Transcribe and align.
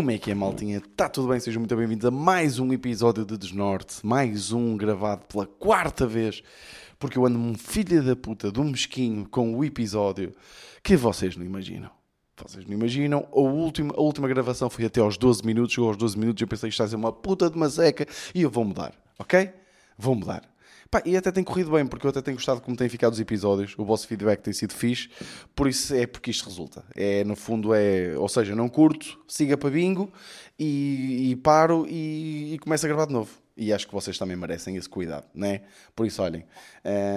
Como 0.00 0.10
é 0.10 0.16
que 0.16 0.30
é, 0.30 0.34
maltinha? 0.34 0.78
Está 0.78 1.10
tudo 1.10 1.28
bem? 1.28 1.38
Sejam 1.38 1.60
muito 1.60 1.76
bem-vindos 1.76 2.06
a 2.06 2.10
mais 2.10 2.58
um 2.58 2.72
episódio 2.72 3.22
de 3.22 3.36
Desnorte. 3.36 3.96
Mais 4.02 4.50
um 4.50 4.74
gravado 4.74 5.26
pela 5.26 5.44
quarta 5.44 6.06
vez. 6.06 6.42
Porque 6.98 7.18
eu 7.18 7.26
ando 7.26 7.38
um 7.38 7.54
filho 7.54 8.02
da 8.02 8.16
puta 8.16 8.50
de 8.50 8.58
um 8.58 8.64
mesquinho 8.64 9.28
com 9.28 9.54
o 9.54 9.62
episódio 9.62 10.32
que 10.82 10.96
vocês 10.96 11.36
não 11.36 11.44
imaginam. 11.44 11.90
Vocês 12.42 12.64
não 12.64 12.72
imaginam. 12.72 13.28
A 13.30 13.40
última, 13.40 13.92
a 13.94 14.00
última 14.00 14.26
gravação 14.26 14.70
foi 14.70 14.86
até 14.86 15.02
aos 15.02 15.18
12 15.18 15.44
minutos. 15.44 15.74
Chegou 15.74 15.90
aos 15.90 15.98
12 15.98 16.18
minutos 16.18 16.40
e 16.40 16.44
eu 16.44 16.48
pensei 16.48 16.70
que 16.70 16.74
está 16.74 16.84
a 16.84 16.88
ser 16.88 16.96
uma 16.96 17.12
puta 17.12 17.50
de 17.50 17.56
uma 17.56 17.68
seca 17.68 18.06
e 18.34 18.40
eu 18.40 18.48
vou 18.48 18.64
mudar, 18.64 18.94
ok? 19.18 19.50
Vou 19.98 20.14
mudar. 20.14 20.50
Pá, 20.90 21.00
e 21.04 21.16
até 21.16 21.30
tem 21.30 21.44
corrido 21.44 21.70
bem, 21.70 21.86
porque 21.86 22.04
eu 22.04 22.10
até 22.10 22.20
tenho 22.20 22.36
gostado 22.36 22.60
como 22.60 22.76
têm 22.76 22.88
ficado 22.88 23.12
os 23.12 23.20
episódios. 23.20 23.74
O 23.78 23.84
vosso 23.84 24.08
feedback 24.08 24.40
tem 24.40 24.52
sido 24.52 24.72
fixe. 24.72 25.08
Por 25.54 25.68
isso 25.68 25.94
é 25.94 26.04
porque 26.04 26.32
isto 26.32 26.46
resulta. 26.46 26.84
É, 26.96 27.22
no 27.22 27.36
fundo, 27.36 27.72
é. 27.72 28.16
Ou 28.18 28.28
seja, 28.28 28.56
não 28.56 28.68
curto, 28.68 29.20
siga 29.28 29.56
para 29.56 29.70
bingo 29.70 30.12
e, 30.58 31.30
e 31.30 31.36
paro 31.36 31.86
e, 31.88 32.54
e 32.54 32.58
começo 32.58 32.84
a 32.86 32.88
gravar 32.88 33.06
de 33.06 33.12
novo. 33.12 33.30
E 33.56 33.72
acho 33.72 33.86
que 33.86 33.92
vocês 33.92 34.18
também 34.18 34.36
merecem 34.36 34.74
esse 34.76 34.88
cuidado, 34.88 35.26
né? 35.34 35.62
Por 35.94 36.06
isso, 36.06 36.22
olhem, 36.22 36.44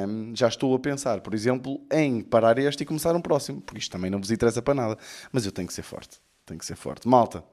hum, 0.07 0.33
já 0.35 0.49
estou 0.49 0.75
a 0.75 0.79
pensar, 0.79 1.21
por 1.21 1.33
exemplo, 1.33 1.81
em 1.91 2.21
parar 2.21 2.59
este 2.59 2.83
e 2.83 2.85
começar 2.85 3.15
um 3.15 3.21
próximo, 3.21 3.61
porque 3.61 3.79
isto 3.79 3.91
também 3.91 4.11
não 4.11 4.19
vos 4.19 4.29
interessa 4.29 4.61
para 4.61 4.73
nada. 4.73 4.97
Mas 5.31 5.45
eu 5.45 5.51
tenho 5.51 5.67
que 5.67 5.73
ser 5.73 5.83
forte. 5.83 6.19
Tenho 6.45 6.59
que 6.59 6.65
ser 6.65 6.75
forte. 6.75 7.07
Malta, 7.07 7.43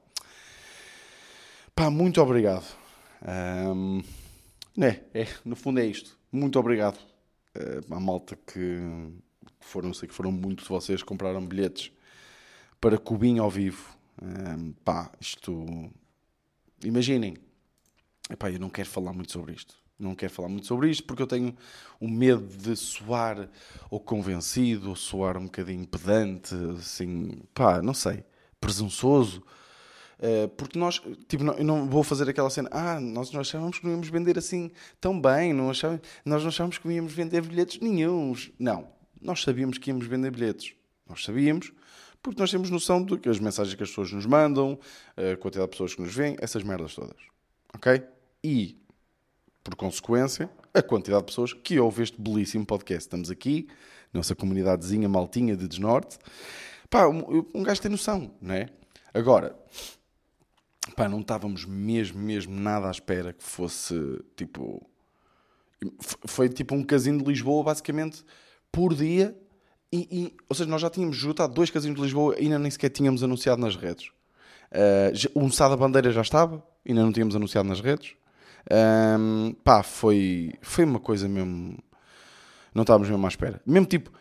pá, 1.73 1.89
muito 1.89 2.21
obrigado. 2.21 2.65
Hum, 3.73 4.03
é, 4.79 4.99
é, 5.13 5.27
no 5.43 5.55
fundo 5.55 5.79
é 5.79 5.85
isto. 5.85 6.20
Muito 6.31 6.57
obrigado 6.57 6.97
uh, 6.97 7.93
à 7.93 7.99
malta 7.99 8.37
que, 8.47 8.79
foram, 9.59 9.93
sei 9.93 10.07
que 10.07 10.15
foram 10.15 10.31
muitos 10.31 10.63
de 10.63 10.69
vocês 10.69 11.01
que 11.01 11.07
compraram 11.07 11.45
bilhetes 11.45 11.91
para 12.79 12.97
Cubinho 12.97 13.43
ao 13.43 13.49
vivo. 13.49 13.97
Um, 14.21 14.71
pá, 14.85 15.11
isto. 15.19 15.91
Imaginem. 16.83 17.35
Epá, 18.29 18.49
eu 18.49 18.59
não 18.59 18.69
quero 18.69 18.87
falar 18.87 19.11
muito 19.11 19.31
sobre 19.31 19.53
isto. 19.53 19.75
Não 19.99 20.15
quero 20.15 20.31
falar 20.31 20.47
muito 20.47 20.65
sobre 20.65 20.89
isto 20.89 21.03
porque 21.03 21.21
eu 21.21 21.27
tenho 21.27 21.55
o 21.99 22.07
medo 22.07 22.47
de 22.47 22.77
soar 22.77 23.49
ou 23.89 23.99
convencido, 23.99 24.89
ou 24.89 24.95
soar 24.95 25.37
um 25.37 25.45
bocadinho 25.45 25.85
pedante, 25.85 26.55
assim, 26.79 27.41
pá, 27.53 27.81
não 27.81 27.93
sei, 27.93 28.23
presunçoso. 28.59 29.43
Uh, 30.21 30.47
porque 30.49 30.77
nós, 30.77 31.01
tipo, 31.27 31.43
não, 31.43 31.55
eu 31.55 31.63
não 31.63 31.89
vou 31.89 32.03
fazer 32.03 32.29
aquela 32.29 32.49
cena, 32.51 32.69
ah, 32.71 32.99
nós 32.99 33.31
não 33.31 33.41
achávamos 33.41 33.79
que 33.79 33.85
não 33.85 33.93
íamos 33.93 34.07
vender 34.07 34.37
assim 34.37 34.69
tão 34.99 35.19
bem, 35.19 35.51
não 35.51 35.71
achávamos, 35.71 36.01
nós 36.23 36.43
não 36.43 36.49
achávamos 36.49 36.77
que 36.77 36.87
íamos 36.87 37.11
vender 37.11 37.41
bilhetes 37.41 37.79
nenhums. 37.81 38.51
Não, 38.59 38.87
nós 39.19 39.41
sabíamos 39.41 39.79
que 39.79 39.89
íamos 39.89 40.05
vender 40.05 40.29
bilhetes. 40.29 40.75
Nós 41.09 41.23
sabíamos, 41.23 41.73
porque 42.21 42.39
nós 42.39 42.51
temos 42.51 42.69
noção 42.69 43.03
de 43.03 43.17
que 43.17 43.29
as 43.29 43.39
mensagens 43.39 43.73
que 43.73 43.81
as 43.81 43.89
pessoas 43.89 44.11
nos 44.11 44.27
mandam, 44.27 44.77
a 45.17 45.35
quantidade 45.37 45.69
de 45.69 45.71
pessoas 45.71 45.95
que 45.95 46.01
nos 46.01 46.13
veem, 46.13 46.35
essas 46.39 46.61
merdas 46.61 46.93
todas. 46.93 47.17
Ok? 47.73 48.03
E, 48.43 48.79
por 49.63 49.75
consequência, 49.75 50.51
a 50.71 50.83
quantidade 50.83 51.23
de 51.23 51.27
pessoas 51.27 51.51
que 51.51 51.79
ouvem 51.79 52.03
este 52.03 52.21
belíssimo 52.21 52.63
podcast. 52.63 53.07
Estamos 53.07 53.31
aqui, 53.31 53.67
nossa 54.13 54.35
comunidadezinha 54.35 55.09
maltinha 55.09 55.57
de 55.57 55.67
Desnorte. 55.67 56.19
Pá, 56.91 57.07
um, 57.07 57.43
um 57.55 57.63
gajo 57.63 57.81
tem 57.81 57.89
noção, 57.89 58.31
não 58.39 58.53
é? 58.53 58.67
Agora, 59.13 59.55
pá, 60.95 61.07
não 61.07 61.21
estávamos 61.21 61.65
mesmo, 61.65 62.19
mesmo 62.19 62.53
nada 62.59 62.87
à 62.87 62.91
espera 62.91 63.33
que 63.33 63.43
fosse 63.43 63.95
tipo. 64.35 64.85
Foi 66.27 66.47
tipo 66.47 66.75
um 66.75 66.83
casino 66.83 67.19
de 67.19 67.25
Lisboa, 67.25 67.63
basicamente, 67.63 68.23
por 68.71 68.93
dia. 68.93 69.35
E, 69.91 70.07
e, 70.11 70.37
ou 70.47 70.55
seja, 70.55 70.69
nós 70.69 70.81
já 70.81 70.89
tínhamos 70.89 71.17
juntado 71.17 71.53
dois 71.53 71.69
casinos 71.69 71.97
de 71.97 72.03
Lisboa 72.03 72.35
e 72.37 72.43
ainda 72.43 72.59
nem 72.59 72.71
sequer 72.71 72.89
tínhamos 72.89 73.23
anunciado 73.23 73.59
nas 73.59 73.75
redes. 73.75 74.09
Uh, 74.71 75.45
o 75.45 75.51
Sá 75.51 75.67
da 75.67 75.75
Bandeira 75.75 76.11
já 76.11 76.21
estava, 76.21 76.63
ainda 76.87 77.01
não 77.03 77.11
tínhamos 77.11 77.35
anunciado 77.35 77.67
nas 77.67 77.81
redes. 77.81 78.15
Um, 78.69 79.53
pá, 79.63 79.83
foi, 79.83 80.53
foi 80.61 80.85
uma 80.85 80.99
coisa 80.99 81.27
mesmo. 81.27 81.77
Não 82.73 82.83
estávamos 82.83 83.09
mesmo 83.09 83.25
à 83.25 83.29
espera. 83.29 83.61
Mesmo 83.65 83.85
tipo. 83.87 84.11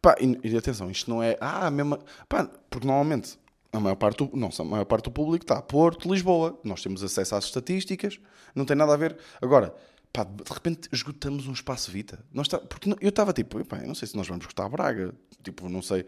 Pá, 0.00 0.14
e, 0.20 0.38
e 0.44 0.56
atenção, 0.56 0.90
isto 0.90 1.10
não 1.10 1.22
é. 1.22 1.36
Ah, 1.40 1.70
mesmo. 1.70 1.98
Pá, 2.28 2.44
porque 2.68 2.86
normalmente 2.86 3.38
a 3.72 3.78
maior 3.78 3.96
parte 3.96 4.24
do, 4.24 4.36
não, 4.36 4.50
a 4.56 4.64
maior 4.64 4.84
parte 4.84 5.04
do 5.04 5.10
público 5.10 5.44
está 5.44 5.58
a 5.58 5.62
Porto, 5.62 6.12
Lisboa. 6.12 6.58
Nós 6.64 6.82
temos 6.82 7.02
acesso 7.02 7.34
às 7.34 7.44
estatísticas, 7.44 8.18
não 8.54 8.64
tem 8.64 8.76
nada 8.76 8.92
a 8.92 8.96
ver. 8.96 9.16
Agora, 9.40 9.74
pá, 10.12 10.24
de 10.24 10.52
repente 10.52 10.88
esgotamos 10.92 11.46
um 11.46 11.52
espaço 11.52 11.90
Vita. 11.90 12.24
Nós 12.32 12.48
tá, 12.48 12.58
porque 12.58 12.90
eu 13.00 13.08
estava 13.08 13.32
tipo, 13.32 13.64
pá, 13.64 13.78
eu 13.78 13.86
não 13.86 13.94
sei 13.94 14.08
se 14.08 14.16
nós 14.16 14.26
vamos 14.26 14.46
a 14.56 14.68
Braga. 14.68 15.14
Tipo, 15.42 15.68
não 15.68 15.80
sei, 15.80 16.04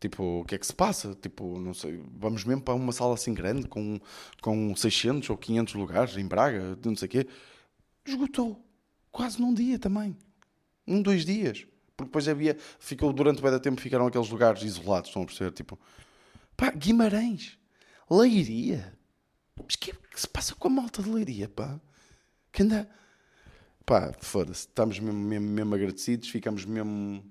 tipo, 0.00 0.40
o 0.40 0.44
que 0.44 0.56
é 0.56 0.58
que 0.58 0.66
se 0.66 0.74
passa? 0.74 1.14
Tipo, 1.14 1.58
não 1.58 1.72
sei, 1.72 2.02
vamos 2.16 2.44
mesmo 2.44 2.62
para 2.62 2.74
uma 2.74 2.92
sala 2.92 3.14
assim 3.14 3.32
grande 3.32 3.68
com, 3.68 3.98
com 4.42 4.74
600 4.74 5.30
ou 5.30 5.36
500 5.36 5.74
lugares 5.74 6.16
em 6.16 6.26
Braga, 6.26 6.76
não 6.84 6.96
sei 6.96 7.06
o 7.06 7.10
quê. 7.10 7.26
Esgotou. 8.06 8.62
Quase 9.10 9.40
num 9.40 9.54
dia 9.54 9.78
também. 9.78 10.16
Um, 10.86 11.00
dois 11.00 11.24
dias. 11.24 11.66
Porque 11.96 12.08
depois 12.08 12.26
havia, 12.26 12.56
ficou 12.80 13.12
durante 13.12 13.40
o 13.40 13.50
da 13.50 13.60
tempo, 13.60 13.80
ficaram 13.80 14.06
aqueles 14.06 14.28
lugares 14.28 14.62
isolados, 14.62 15.10
estão 15.10 15.22
a 15.22 15.26
perceber? 15.26 15.52
Tipo, 15.52 15.78
Pá, 16.56 16.70
Guimarães. 16.70 17.58
Leiria. 18.10 18.96
Mas 19.56 19.74
o 19.74 19.78
que, 19.78 19.92
que 19.92 20.20
se 20.20 20.28
passa 20.28 20.54
com 20.54 20.68
a 20.68 20.70
malta 20.70 21.02
de 21.02 21.10
Leiria, 21.10 21.48
pá? 21.48 21.80
Que 22.52 22.62
anda... 22.62 22.88
Pá, 23.86 24.12
foda-se. 24.20 24.60
Estamos 24.60 24.98
mesmo, 24.98 25.20
mesmo, 25.20 25.48
mesmo 25.48 25.74
agradecidos, 25.74 26.28
ficamos 26.28 26.64
mesmo... 26.64 27.24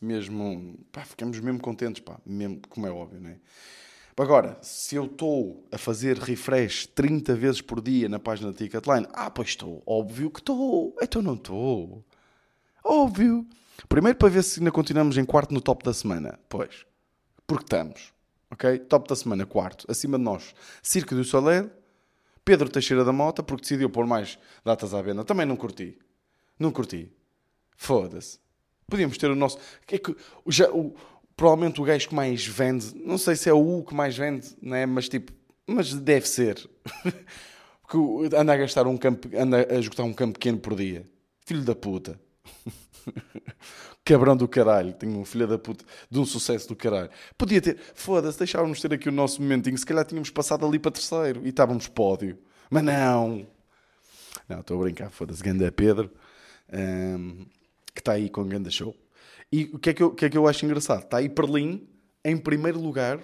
Mesmo... 0.00 0.78
Pá, 0.92 1.04
ficamos 1.04 1.38
mesmo 1.40 1.60
contentes, 1.60 2.02
pá. 2.02 2.20
Mesmo, 2.24 2.60
como 2.68 2.86
é 2.86 2.90
óbvio, 2.90 3.20
não 3.20 3.30
é? 3.30 3.38
Agora, 4.18 4.56
se 4.62 4.96
eu 4.96 5.04
estou 5.04 5.68
a 5.70 5.76
fazer 5.76 6.16
refresh 6.16 6.86
30 6.86 7.34
vezes 7.34 7.60
por 7.60 7.82
dia 7.82 8.08
na 8.08 8.18
página 8.18 8.50
da 8.50 8.56
Ticketline, 8.56 9.06
ah, 9.12 9.30
pois 9.30 9.48
estou. 9.48 9.82
Óbvio 9.86 10.30
que 10.30 10.40
estou. 10.40 10.96
Então 11.02 11.20
não 11.20 11.34
estou. 11.34 12.02
Óbvio. 12.82 13.46
Primeiro 13.90 14.16
para 14.16 14.30
ver 14.30 14.42
se 14.42 14.58
ainda 14.58 14.72
continuamos 14.72 15.18
em 15.18 15.24
quarto 15.24 15.52
no 15.52 15.60
top 15.60 15.84
da 15.84 15.92
semana. 15.92 16.38
Pois. 16.48 16.86
Porque 17.46 17.64
estamos. 17.64 18.15
Ok? 18.50 18.78
Top 18.80 19.08
da 19.08 19.16
semana, 19.16 19.44
quarto. 19.44 19.86
Acima 19.90 20.18
de 20.18 20.24
nós, 20.24 20.54
Circo 20.82 21.14
do 21.14 21.24
Soleil, 21.24 21.70
Pedro 22.44 22.68
Teixeira 22.68 23.04
da 23.04 23.12
Mota, 23.12 23.42
porque 23.42 23.62
decidiu 23.62 23.90
pôr 23.90 24.06
mais 24.06 24.38
datas 24.64 24.94
à 24.94 25.02
venda. 25.02 25.24
Também 25.24 25.44
não 25.44 25.56
curti. 25.56 25.98
Não 26.58 26.70
curti. 26.70 27.10
Foda-se. 27.76 28.38
Podíamos 28.88 29.18
ter 29.18 29.30
o 29.30 29.34
nosso. 29.34 29.58
É 29.90 29.98
que, 29.98 30.14
já, 30.46 30.70
o, 30.70 30.94
provavelmente 31.36 31.80
o 31.80 31.84
gajo 31.84 32.08
que 32.08 32.14
mais 32.14 32.46
vende, 32.46 32.94
não 32.94 33.18
sei 33.18 33.34
se 33.34 33.48
é 33.48 33.52
o 33.52 33.82
que 33.82 33.94
mais 33.94 34.16
vende, 34.16 34.56
né? 34.62 34.86
mas 34.86 35.08
tipo, 35.08 35.32
mas 35.66 35.92
deve 35.92 36.28
ser. 36.28 36.68
porque 37.82 38.36
anda 38.36 38.52
a 38.52 38.56
gastar 38.56 38.86
um 38.86 38.96
campo, 38.96 39.28
anda 39.36 39.66
a 39.68 39.78
esgotar 39.78 40.06
um 40.06 40.12
campo 40.12 40.34
pequeno 40.34 40.58
por 40.58 40.74
dia. 40.74 41.04
Filho 41.44 41.62
da 41.62 41.74
puta. 41.74 42.18
cabrão 44.04 44.36
do 44.36 44.46
caralho, 44.46 44.92
tenho 44.92 45.18
um 45.18 45.24
filho 45.24 45.46
da 45.46 45.58
puta 45.58 45.84
de 46.10 46.18
um 46.18 46.24
sucesso 46.24 46.68
do 46.68 46.76
caralho. 46.76 47.10
Podia 47.36 47.60
ter, 47.60 47.78
foda-se, 47.94 48.38
deixávamos 48.38 48.80
ter 48.80 48.92
aqui 48.92 49.08
o 49.08 49.12
nosso 49.12 49.40
momentinho, 49.42 49.76
se 49.76 49.86
calhar 49.86 50.04
tínhamos 50.04 50.30
passado 50.30 50.66
ali 50.66 50.78
para 50.78 50.92
terceiro 50.92 51.42
e 51.44 51.48
estávamos 51.48 51.88
pódio. 51.88 52.38
Mas 52.70 52.82
não! 52.82 53.46
Não, 54.48 54.60
estou 54.60 54.78
a 54.78 54.84
brincar, 54.84 55.10
foda-se, 55.10 55.42
Ganda 55.42 55.70
Pedro, 55.72 56.10
um, 56.72 57.46
que 57.94 58.00
está 58.00 58.12
aí 58.12 58.28
com 58.28 58.42
o 58.42 58.44
Ganda 58.44 58.70
Show. 58.70 58.94
E 59.50 59.64
o 59.72 59.78
que, 59.78 59.90
é 59.90 59.94
que, 59.94 60.02
eu, 60.02 60.08
o 60.08 60.14
que 60.14 60.24
é 60.24 60.30
que 60.30 60.38
eu 60.38 60.46
acho 60.46 60.64
engraçado? 60.64 61.02
Está 61.02 61.18
aí 61.18 61.28
Berlim, 61.28 61.88
em 62.24 62.36
primeiro 62.36 62.80
lugar, 62.80 63.20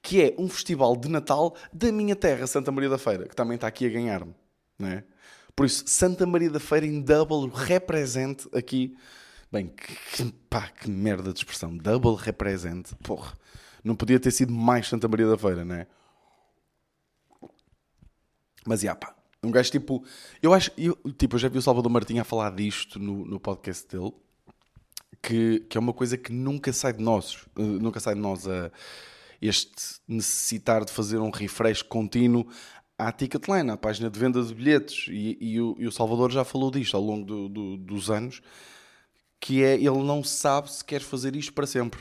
que 0.00 0.20
é 0.20 0.34
um 0.38 0.48
festival 0.48 0.96
de 0.96 1.08
Natal 1.08 1.56
da 1.72 1.90
minha 1.92 2.16
terra, 2.16 2.46
Santa 2.46 2.72
Maria 2.72 2.90
da 2.90 2.98
Feira, 2.98 3.28
que 3.28 3.36
também 3.36 3.54
está 3.54 3.66
aqui 3.68 3.86
a 3.86 3.88
ganhar-me. 3.88 4.34
Não 4.78 4.88
é? 4.88 5.04
Por 5.54 5.66
isso, 5.66 5.84
Santa 5.86 6.26
Maria 6.26 6.50
da 6.50 6.60
Feira 6.60 6.86
em 6.86 7.00
double 7.00 7.50
represente 7.54 8.48
aqui 8.54 8.96
Bem, 9.52 9.68
que, 9.68 10.32
pá, 10.48 10.68
que 10.68 10.88
merda 10.88 11.30
de 11.30 11.40
expressão. 11.40 11.76
Double 11.76 12.16
represent. 12.16 12.94
Porra. 13.02 13.34
Não 13.84 13.94
podia 13.94 14.18
ter 14.18 14.30
sido 14.30 14.50
mais 14.50 14.88
Santa 14.88 15.06
Maria 15.06 15.28
da 15.28 15.36
Feira, 15.36 15.62
não 15.62 15.74
é? 15.74 15.86
Mas, 18.66 18.80
já, 18.80 18.94
pá. 18.94 19.14
Um 19.42 19.50
gajo 19.50 19.70
tipo... 19.70 20.02
Eu 20.40 20.54
acho... 20.54 20.70
Eu, 20.78 20.96
tipo, 21.18 21.34
eu 21.34 21.38
já 21.38 21.48
vi 21.50 21.58
o 21.58 21.62
Salvador 21.62 21.92
Martinha 21.92 22.22
a 22.22 22.24
falar 22.24 22.54
disto 22.54 22.98
no, 22.98 23.26
no 23.26 23.38
podcast 23.38 23.86
dele. 23.86 24.14
Que, 25.20 25.60
que 25.68 25.76
é 25.76 25.80
uma 25.80 25.92
coisa 25.92 26.16
que 26.16 26.32
nunca 26.32 26.72
sai 26.72 26.94
de 26.94 27.02
nós. 27.02 27.44
Uh, 27.54 27.78
nunca 27.78 28.00
sai 28.00 28.14
de 28.14 28.20
nós 28.20 28.48
a... 28.48 28.72
Este 29.38 30.00
necessitar 30.08 30.82
de 30.84 30.92
fazer 30.92 31.18
um 31.18 31.28
refresh 31.28 31.82
contínuo 31.82 32.46
à 33.06 33.12
Ticketline, 33.12 33.70
à 33.70 33.76
página 33.76 34.10
de 34.10 34.18
venda 34.18 34.42
de 34.42 34.54
bilhetes. 34.54 35.06
E, 35.08 35.38
e, 35.40 35.60
o, 35.60 35.76
e 35.78 35.86
o 35.86 35.92
Salvador 35.92 36.30
já 36.30 36.44
falou 36.44 36.70
disto 36.70 36.96
ao 36.96 37.02
longo 37.02 37.24
do, 37.24 37.48
do, 37.48 37.76
dos 37.76 38.10
anos 38.10 38.42
que 39.42 39.64
é 39.64 39.74
ele 39.74 40.04
não 40.04 40.22
sabe 40.22 40.72
se 40.72 40.84
quer 40.84 41.00
fazer 41.00 41.34
isto 41.34 41.52
para 41.52 41.66
sempre. 41.66 42.00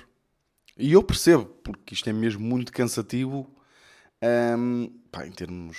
E 0.77 0.93
eu 0.93 1.01
percebo, 1.01 1.45
porque 1.63 1.95
isto 1.95 2.07
é 2.07 2.13
mesmo 2.13 2.45
muito 2.45 2.71
cansativo 2.71 3.49
um, 4.57 4.93
pá, 5.11 5.25
em 5.25 5.31
termos 5.31 5.77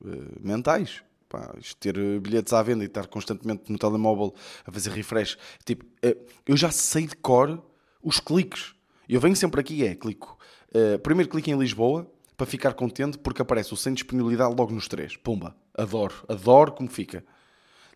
uh, 0.00 0.40
mentais. 0.40 1.04
Pá, 1.28 1.54
ter 1.78 1.94
bilhetes 2.20 2.54
à 2.54 2.62
venda 2.62 2.84
e 2.84 2.86
estar 2.86 3.06
constantemente 3.06 3.70
no 3.70 3.78
telemóvel 3.78 4.34
a 4.64 4.72
fazer 4.72 4.90
refresh. 4.92 5.36
Tipo, 5.62 5.84
uh, 5.84 6.26
eu 6.46 6.56
já 6.56 6.70
sei 6.70 7.06
de 7.06 7.16
cor 7.16 7.62
os 8.02 8.18
cliques. 8.18 8.74
Eu 9.06 9.20
venho 9.20 9.36
sempre 9.36 9.60
aqui, 9.60 9.84
é, 9.84 9.94
clico. 9.94 10.38
Uh, 10.70 10.98
primeiro 11.00 11.30
clique 11.30 11.50
em 11.50 11.58
Lisboa, 11.58 12.10
para 12.36 12.46
ficar 12.46 12.74
contente 12.74 13.18
porque 13.18 13.42
aparece 13.42 13.72
o 13.72 13.76
sem 13.76 13.94
disponibilidade 13.94 14.54
logo 14.56 14.72
nos 14.72 14.88
três. 14.88 15.16
Pumba, 15.16 15.56
adoro, 15.76 16.14
adoro 16.28 16.72
como 16.72 16.88
fica. 16.88 17.24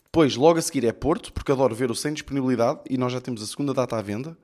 Depois, 0.03 0.35
logo 0.35 0.57
a 0.57 0.61
seguir 0.61 0.85
é 0.85 0.91
Porto, 0.91 1.31
porque 1.31 1.51
adoro 1.51 1.75
ver 1.75 1.91
o 1.91 1.95
sem 1.95 2.13
disponibilidade 2.13 2.79
e 2.89 2.97
nós 2.97 3.13
já 3.13 3.21
temos 3.21 3.43
a 3.43 3.45
segunda 3.45 3.73
data 3.73 3.95
à 3.95 4.01
venda 4.01 4.37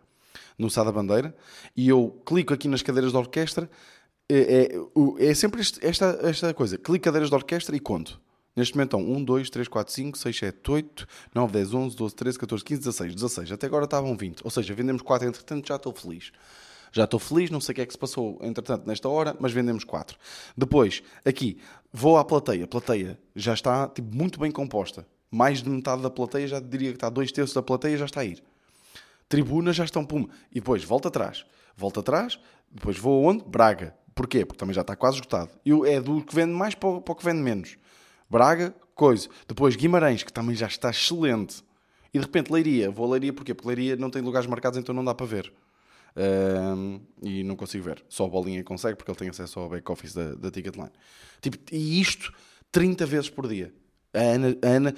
no 0.57 0.69
Sá 0.69 0.83
da 0.83 0.91
Bandeira. 0.91 1.35
E 1.75 1.89
eu 1.89 2.21
clico 2.25 2.53
aqui 2.53 2.67
nas 2.67 2.81
cadeiras 2.81 3.11
de 3.11 3.17
orquestra, 3.17 3.69
é, 4.29 4.69
é, 5.19 5.29
é 5.29 5.33
sempre 5.33 5.61
este, 5.61 5.85
esta, 5.85 6.19
esta 6.23 6.53
coisa: 6.53 6.77
clico 6.77 7.03
cadeiras 7.03 7.29
de 7.29 7.35
orquestra 7.35 7.75
e 7.75 7.79
conto. 7.79 8.21
Neste 8.55 8.75
momento 8.75 8.97
estão 8.97 9.13
1, 9.15 9.23
2, 9.23 9.49
3, 9.49 9.67
4, 9.67 9.93
5, 9.93 10.17
6, 10.17 10.37
7, 10.37 10.71
8, 10.71 11.07
9, 11.33 11.51
10, 11.51 11.73
11, 11.73 11.95
12, 11.95 12.15
13, 12.15 12.39
14, 12.39 12.63
15, 12.63 12.79
16, 12.79 13.15
16. 13.15 13.51
Até 13.51 13.67
agora 13.67 13.83
estavam 13.83 14.15
20. 14.15 14.41
Ou 14.45 14.49
seja, 14.49 14.73
vendemos 14.73 15.01
4, 15.01 15.27
entretanto 15.27 15.67
já 15.67 15.75
estou 15.75 15.93
feliz. 15.93 16.31
Já 16.95 17.03
estou 17.03 17.19
feliz, 17.19 17.49
não 17.49 17.59
sei 17.59 17.73
o 17.73 17.75
que 17.75 17.81
é 17.81 17.85
que 17.85 17.91
se 17.91 17.97
passou 17.97 18.39
entretanto 18.41 18.87
nesta 18.87 19.09
hora, 19.09 19.35
mas 19.37 19.51
vendemos 19.51 19.83
4. 19.83 20.17
Depois, 20.55 21.03
aqui, 21.25 21.57
vou 21.91 22.17
à 22.17 22.23
plateia. 22.23 22.65
Plateia 22.65 23.19
já 23.35 23.53
está 23.53 23.85
tipo, 23.89 24.15
muito 24.15 24.39
bem 24.39 24.49
composta. 24.49 25.05
Mais 25.29 25.61
de 25.61 25.69
metade 25.69 26.01
da 26.01 26.09
plateia, 26.09 26.47
já 26.47 26.59
diria 26.61 26.91
que 26.91 26.95
está 26.95 27.09
dois 27.09 27.33
terços 27.33 27.53
da 27.53 27.61
plateia, 27.61 27.97
já 27.97 28.05
está 28.05 28.21
a 28.21 28.25
ir. 28.25 28.41
Tribunas 29.27 29.75
já 29.75 29.83
estão, 29.83 30.05
pum. 30.05 30.25
E 30.49 30.55
depois, 30.55 30.85
volta 30.85 31.09
atrás. 31.09 31.45
Volta 31.75 31.99
atrás, 31.99 32.39
depois 32.71 32.97
vou 32.97 33.27
aonde? 33.27 33.43
Braga. 33.45 33.93
Porquê? 34.13 34.45
Porque 34.45 34.57
também 34.57 34.73
já 34.73 34.79
está 34.79 34.95
quase 34.95 35.17
esgotado. 35.17 35.51
E 35.65 35.71
é 35.89 35.99
do 35.99 36.23
que 36.23 36.33
vende 36.33 36.53
mais 36.53 36.75
para 36.75 36.87
o 36.87 37.01
que 37.01 37.25
vende 37.25 37.41
menos. 37.41 37.75
Braga, 38.29 38.73
coisa. 38.93 39.27
Depois 39.45 39.75
Guimarães, 39.75 40.23
que 40.23 40.31
também 40.31 40.55
já 40.55 40.67
está 40.67 40.91
excelente. 40.91 41.61
E 42.13 42.19
de 42.19 42.23
repente 42.23 42.53
Leiria. 42.53 42.89
Vou 42.89 43.05
a 43.05 43.09
Leiria 43.11 43.33
porquê? 43.33 43.53
Porque 43.53 43.67
Leiria 43.67 43.97
não 43.97 44.09
tem 44.09 44.21
lugares 44.21 44.47
marcados, 44.47 44.79
então 44.79 44.95
não 44.95 45.03
dá 45.03 45.13
para 45.13 45.25
ver. 45.25 45.51
Um, 46.17 47.01
e 47.21 47.43
não 47.43 47.55
consigo 47.55 47.83
ver. 47.83 48.03
Só 48.07 48.25
a 48.25 48.29
bolinha 48.29 48.63
consegue, 48.63 48.95
porque 48.95 49.11
ele 49.11 49.17
tem 49.17 49.29
acesso 49.29 49.59
ao 49.59 49.69
back-office 49.69 50.13
da, 50.13 50.35
da 50.35 50.51
Ticketline. 50.51 50.91
Tipo, 51.41 51.57
e 51.71 51.99
isto 51.99 52.33
30 52.71 53.05
vezes 53.05 53.29
por 53.29 53.47
dia. 53.47 53.73
A 54.13 54.19
Ana, 54.19 54.57
Ana 54.61 54.95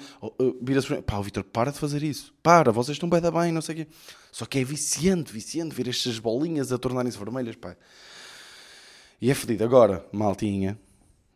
vira-se 0.62 1.02
pá, 1.02 1.18
o 1.18 1.22
Vitor, 1.22 1.42
para 1.42 1.72
de 1.72 1.78
fazer 1.78 2.04
isso. 2.04 2.32
Para, 2.40 2.70
vocês 2.70 2.94
estão 2.94 3.08
bem 3.08 3.20
bem, 3.20 3.52
não 3.52 3.60
sei 3.60 3.74
o 3.74 3.78
quê. 3.78 3.88
Só 4.30 4.46
que 4.46 4.60
é 4.60 4.64
viciante, 4.64 5.32
viciante 5.32 5.74
ver 5.74 5.88
estas 5.88 6.20
bolinhas 6.20 6.70
a 6.70 6.78
tornarem-se 6.78 7.18
vermelhas, 7.18 7.56
pá. 7.56 7.76
E 9.20 9.30
é 9.30 9.34
fedido. 9.34 9.64
Agora, 9.64 10.06
maltinha, 10.12 10.78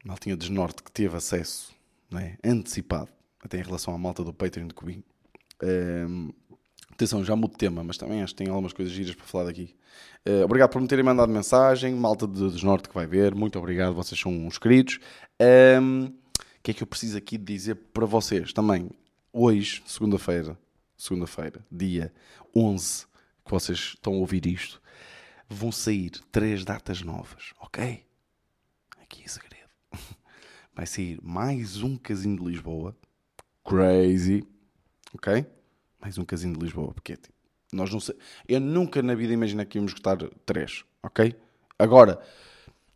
maltinha 0.05 0.37
desnorte 0.37 0.82
que 0.82 0.93
teve 0.93 1.17
acesso 1.17 1.73
é? 2.19 2.37
antecipado, 2.44 3.08
até 3.40 3.58
em 3.58 3.62
relação 3.62 3.94
à 3.94 3.99
malta 3.99 4.23
do 4.23 4.32
Patreon 4.32 4.69
de 4.69 4.75
Cubim. 4.75 5.02
Um, 5.62 6.32
atenção, 6.94 7.25
já 7.25 7.35
mudo 7.35 7.53
de 7.53 7.59
tema, 7.59 7.83
mas 7.83 7.97
também 7.97 8.23
acho 8.23 8.35
que 8.35 8.44
tem 8.44 8.49
algumas 8.49 8.73
coisas 8.73 8.93
giras 8.93 9.15
para 9.15 9.25
falar 9.27 9.44
daqui. 9.44 9.75
Uh, 10.27 10.44
obrigado 10.44 10.71
por 10.71 10.81
me 10.81 10.87
terem 10.87 11.05
mandado 11.05 11.33
mensagem, 11.33 11.94
malta 11.94 12.27
de 12.27 12.50
Desnorte 12.50 12.89
que 12.89 12.94
vai 12.94 13.06
ver, 13.06 13.35
muito 13.35 13.59
obrigado, 13.59 13.94
vocês 13.94 14.21
são 14.21 14.33
uns 14.33 14.59
queridos. 14.59 14.99
Um, 15.41 16.06
o 16.06 16.62
que 16.62 16.71
é 16.71 16.75
que 16.75 16.83
eu 16.83 16.87
preciso 16.87 17.19
aqui 17.19 17.37
dizer 17.37 17.75
para 17.75 18.06
vocês 18.06 18.53
também? 18.53 18.91
Hoje, 19.33 19.83
segunda-feira, 19.87 20.56
segunda-feira, 20.97 21.65
dia 21.71 22.12
11, 22.55 23.06
que 23.45 23.50
vocês 23.50 23.79
estão 23.79 24.12
a 24.15 24.17
ouvir 24.17 24.47
isto, 24.47 24.81
vão 25.49 25.73
sair 25.73 26.11
três 26.31 26.65
datas 26.65 27.03
novas, 27.03 27.53
ok? 27.61 28.05
Aqui 29.03 29.25
em 29.25 29.29
segredo 29.29 29.69
vai 30.75 30.87
sair 30.87 31.19
mais 31.23 31.83
um 31.83 31.97
casino 31.97 32.38
de 32.38 32.45
Lisboa. 32.45 32.97
Crazy. 33.65 34.45
Ok? 35.15 35.47
Mais 36.02 36.19
um 36.19 36.25
casino 36.25 36.58
de 36.58 36.64
Lisboa. 36.64 36.93
Porque 36.93 37.16
tipo, 37.16 37.34
nós 37.72 37.90
não 37.90 38.00
sei. 38.00 38.16
Eu 38.49 38.60
nunca 38.60 39.00
na 39.00 39.14
vida 39.14 39.32
imaginei 39.32 39.64
que 39.64 39.78
íamos 39.78 39.93
esgotar 39.93 40.19
três. 40.44 40.84
Ok? 41.02 41.34
Agora, 41.78 42.20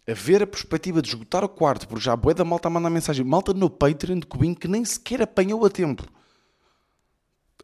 a 0.09 0.13
ver 0.15 0.43
a 0.43 0.47
perspectiva 0.47 1.01
de 1.01 1.09
esgotar 1.09 1.45
o 1.45 1.49
quarto, 1.49 1.89
porque 1.89 2.05
já 2.05 2.13
a 2.13 2.17
da 2.17 2.45
malta 2.45 2.69
a 2.69 2.71
mandar 2.71 2.91
mensagem. 2.91 3.25
Malta 3.25 3.55
no 3.55 3.71
Patreon 3.71 4.19
de 4.19 4.27
Cubinho 4.27 4.57
que 4.57 4.69
nem 4.69 4.85
sequer 4.85 5.23
apanhou 5.23 5.65
a 5.65 5.71
tempo. 5.71 6.05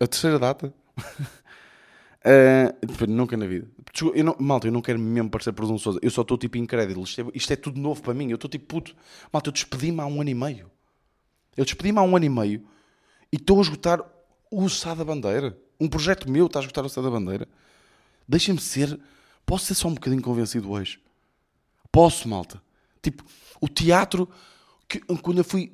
A 0.00 0.06
terceira 0.06 0.38
data. 0.38 0.72
Uh, 2.24 3.06
nunca 3.08 3.36
na 3.36 3.46
vida. 3.46 3.68
Eu 4.14 4.22
não, 4.22 4.36
malta, 4.38 4.68
eu 4.68 4.72
não 4.72 4.80
quero 4.80 4.96
mesmo 4.96 5.28
parecer 5.28 5.52
presunçoso. 5.52 5.98
Eu 6.00 6.08
só 6.08 6.22
estou 6.22 6.38
tipo 6.38 6.56
incrédulo. 6.56 7.02
Isto 7.02 7.20
é, 7.20 7.24
isto 7.34 7.52
é, 7.52 7.56
tudo 7.56 7.80
novo 7.80 8.00
para 8.00 8.14
mim. 8.14 8.30
Eu 8.30 8.36
estou 8.36 8.48
tipo 8.48 8.64
puto. 8.66 8.94
Malta, 9.32 9.48
eu 9.48 9.52
despedi-me 9.52 10.00
há 10.00 10.06
um 10.06 10.20
ano 10.20 10.30
e 10.30 10.34
meio. 10.34 10.70
Eu 11.56 11.64
despedi-me 11.64 11.98
há 11.98 12.02
um 12.02 12.14
ano 12.14 12.24
e 12.24 12.28
meio 12.28 12.64
e 13.32 13.36
estou 13.36 13.58
a 13.58 13.62
esgotar 13.62 14.04
o 14.52 14.68
Sá 14.68 14.94
da 14.94 15.04
Bandeira. 15.04 15.58
Um 15.80 15.88
projeto 15.88 16.30
meu 16.30 16.46
está 16.46 16.58
a 16.58 16.62
esgotar 16.62 16.84
o 16.84 16.88
Sá 16.88 17.00
da 17.00 17.10
Bandeira. 17.10 17.48
Deixem-me 18.28 18.60
ser. 18.60 19.00
Posso 19.44 19.64
ser 19.66 19.74
só 19.74 19.88
um 19.88 19.94
bocadinho 19.94 20.22
convencido 20.22 20.70
hoje? 20.70 21.00
Posso, 21.90 22.28
malta. 22.28 22.62
Tipo, 23.02 23.24
o 23.60 23.68
teatro. 23.68 24.28
Que, 24.88 25.00
quando 25.00 25.38
eu 25.38 25.44
fui 25.44 25.72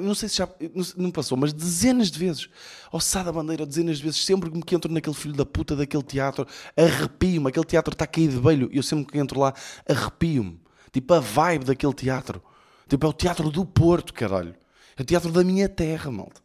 não 0.00 0.14
sei 0.14 0.28
se 0.28 0.36
já 0.36 0.48
não 0.94 1.10
passou, 1.10 1.36
mas 1.38 1.54
dezenas 1.54 2.10
de 2.10 2.18
vezes 2.18 2.48
ao 2.92 3.00
Sá 3.00 3.22
da 3.22 3.32
Bandeira, 3.32 3.64
dezenas 3.64 3.96
de 3.96 4.04
vezes, 4.04 4.22
sempre 4.22 4.50
que 4.62 4.74
entro 4.74 4.92
naquele 4.92 5.16
filho 5.16 5.34
da 5.34 5.46
puta 5.46 5.74
daquele 5.74 6.02
teatro, 6.02 6.46
arrepio-me. 6.76 7.48
Aquele 7.48 7.64
teatro 7.64 7.94
está 7.94 8.06
caído 8.06 8.38
de 8.38 8.64
e 8.70 8.76
eu 8.76 8.82
sempre 8.82 9.06
que 9.06 9.18
entro 9.18 9.40
lá 9.40 9.54
arrepio-me. 9.88 10.60
Tipo, 10.92 11.14
a 11.14 11.20
vibe 11.20 11.64
daquele 11.64 11.94
teatro. 11.94 12.42
Tipo, 12.86 13.06
é 13.06 13.08
o 13.08 13.12
teatro 13.12 13.50
do 13.50 13.64
Porto, 13.64 14.12
caralho. 14.12 14.54
É 14.98 15.02
o 15.02 15.04
teatro 15.04 15.30
da 15.30 15.44
minha 15.44 15.68
terra, 15.68 16.10
malta. 16.10 16.40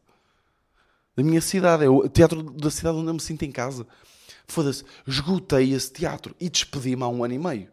Da 1.16 1.24
minha 1.24 1.42
cidade. 1.42 1.84
É 1.84 1.90
o 1.90 2.08
teatro 2.08 2.44
da 2.44 2.70
cidade 2.70 2.98
onde 2.98 3.08
eu 3.08 3.14
me 3.16 3.20
sinto 3.20 3.44
em 3.44 3.52
casa. 3.52 3.88
Foda-se, 4.48 4.84
esgotei 5.08 5.74
esse 5.74 5.92
teatro 5.92 6.36
e 6.40 6.50
despedi-me 6.50 7.02
há 7.02 7.08
um 7.08 7.24
ano 7.24 7.34
e 7.34 7.40
meio. 7.40 7.72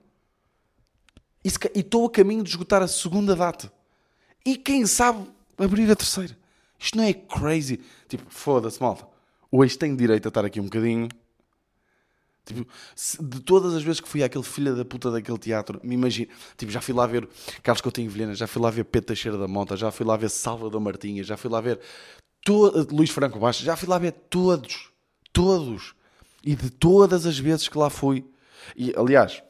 E 1.45 1.49
estou 1.79 2.07
a 2.07 2.11
caminho 2.11 2.43
de 2.43 2.51
esgotar 2.51 2.83
a 2.83 2.89
segunda 2.89 3.37
data. 3.37 3.71
E 4.45 4.57
quem 4.57 4.87
sabe 4.87 5.27
abrir 5.59 5.91
a 5.91 5.97
terceira. 5.97 6.37
Isto 6.79 6.97
não 6.97 7.05
é 7.05 7.13
crazy. 7.13 7.81
Tipo, 8.09 8.25
foda-se, 8.31 8.81
malta. 8.81 9.07
Hoje 9.53 9.77
tenho 9.77 9.97
direito 9.97 10.27
a 10.27 10.31
estar 10.31 10.45
aqui 10.45 10.61
um 10.61 10.65
bocadinho. 10.65 11.09
Tipo, 12.55 12.67
de 13.21 13.41
todas 13.41 13.75
as 13.75 13.83
vezes 13.83 14.01
que 14.01 14.09
fui 14.09 14.23
àquele 14.23 14.45
filho 14.45 14.77
da 14.77 14.85
puta 14.85 15.11
daquele 15.11 15.39
teatro, 15.39 15.81
me 15.83 15.95
imagino. 15.95 16.29
Tipo, 16.57 16.73
já 16.73 16.81
fui 16.81 16.95
lá 16.95 17.07
ver 17.07 17.29
Carlos 17.63 17.81
Coutinho 17.81 18.11
Vilhena, 18.11 18.35
já 18.35 18.47
fui 18.47 18.61
lá 18.61 18.71
ver 18.71 18.85
Pedro 18.85 19.09
Teixeira 19.09 19.39
da 19.39 19.49
Monta, 19.49 19.77
já 19.77 19.91
fui 19.91 20.05
lá 20.05 20.17
ver 20.17 20.29
Salvador 20.31 20.81
Martinha, 20.81 21.23
já 21.23 21.37
fui 21.37 21.51
lá 21.51 21.61
ver 21.61 21.79
to... 22.45 22.87
Luís 22.91 23.11
Franco 23.11 23.39
Baixo, 23.39 23.65
já 23.65 23.77
fui 23.77 23.89
lá 23.89 23.99
ver 23.99 24.13
todos. 24.13 24.91
Todos. 25.33 25.95
E 26.43 26.55
de 26.55 26.71
todas 26.71 27.27
as 27.27 27.39
vezes 27.39 27.69
que 27.69 27.79
lá 27.79 27.89
fui. 27.91 28.25
E, 28.77 28.93
aliás, 28.97 29.43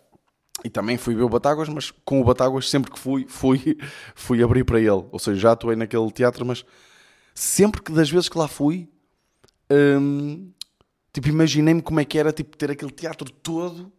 e 0.64 0.68
também 0.68 0.96
fui 0.96 1.14
ver 1.14 1.22
o 1.22 1.28
Batáguas, 1.28 1.68
mas 1.68 1.90
com 2.04 2.20
o 2.20 2.24
Batáguas, 2.24 2.68
sempre 2.68 2.90
que 2.90 2.98
fui, 2.98 3.26
fui, 3.28 3.78
fui 4.14 4.42
abrir 4.42 4.64
para 4.64 4.78
ele. 4.78 5.04
Ou 5.10 5.18
seja, 5.18 5.40
já 5.40 5.52
atuei 5.52 5.76
naquele 5.76 6.10
teatro, 6.10 6.44
mas 6.44 6.64
sempre 7.34 7.82
que 7.82 7.92
das 7.92 8.10
vezes 8.10 8.28
que 8.28 8.36
lá 8.36 8.48
fui, 8.48 8.88
hum, 9.70 10.52
tipo, 11.12 11.28
imaginei-me 11.28 11.82
como 11.82 12.00
é 12.00 12.04
que 12.04 12.18
era 12.18 12.32
tipo, 12.32 12.56
ter 12.56 12.70
aquele 12.70 12.90
teatro 12.90 13.30
todo 13.30 13.92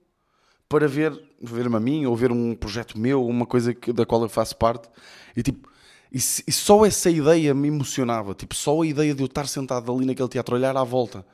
para 0.67 0.87
ver, 0.87 1.11
ver-me 1.41 1.75
a 1.75 1.79
mim, 1.79 2.05
ou 2.05 2.15
ver 2.15 2.31
um 2.31 2.55
projeto 2.55 2.97
meu, 2.97 3.25
uma 3.25 3.45
coisa 3.45 3.73
que, 3.73 3.91
da 3.91 4.05
qual 4.05 4.21
eu 4.21 4.29
faço 4.29 4.55
parte. 4.55 4.87
E 5.35 5.43
tipo, 5.43 5.69
e, 6.11 6.17
e, 6.17 6.51
só 6.51 6.85
essa 6.85 7.09
ideia 7.09 7.53
me 7.53 7.67
emocionava. 7.67 8.33
Tipo, 8.33 8.55
só 8.55 8.81
a 8.81 8.85
ideia 8.85 9.13
de 9.13 9.21
eu 9.21 9.27
estar 9.27 9.47
sentado 9.47 9.91
ali 9.91 10.05
naquele 10.05 10.29
teatro, 10.29 10.55
olhar 10.55 10.75
à 10.75 10.83
volta 10.83 11.25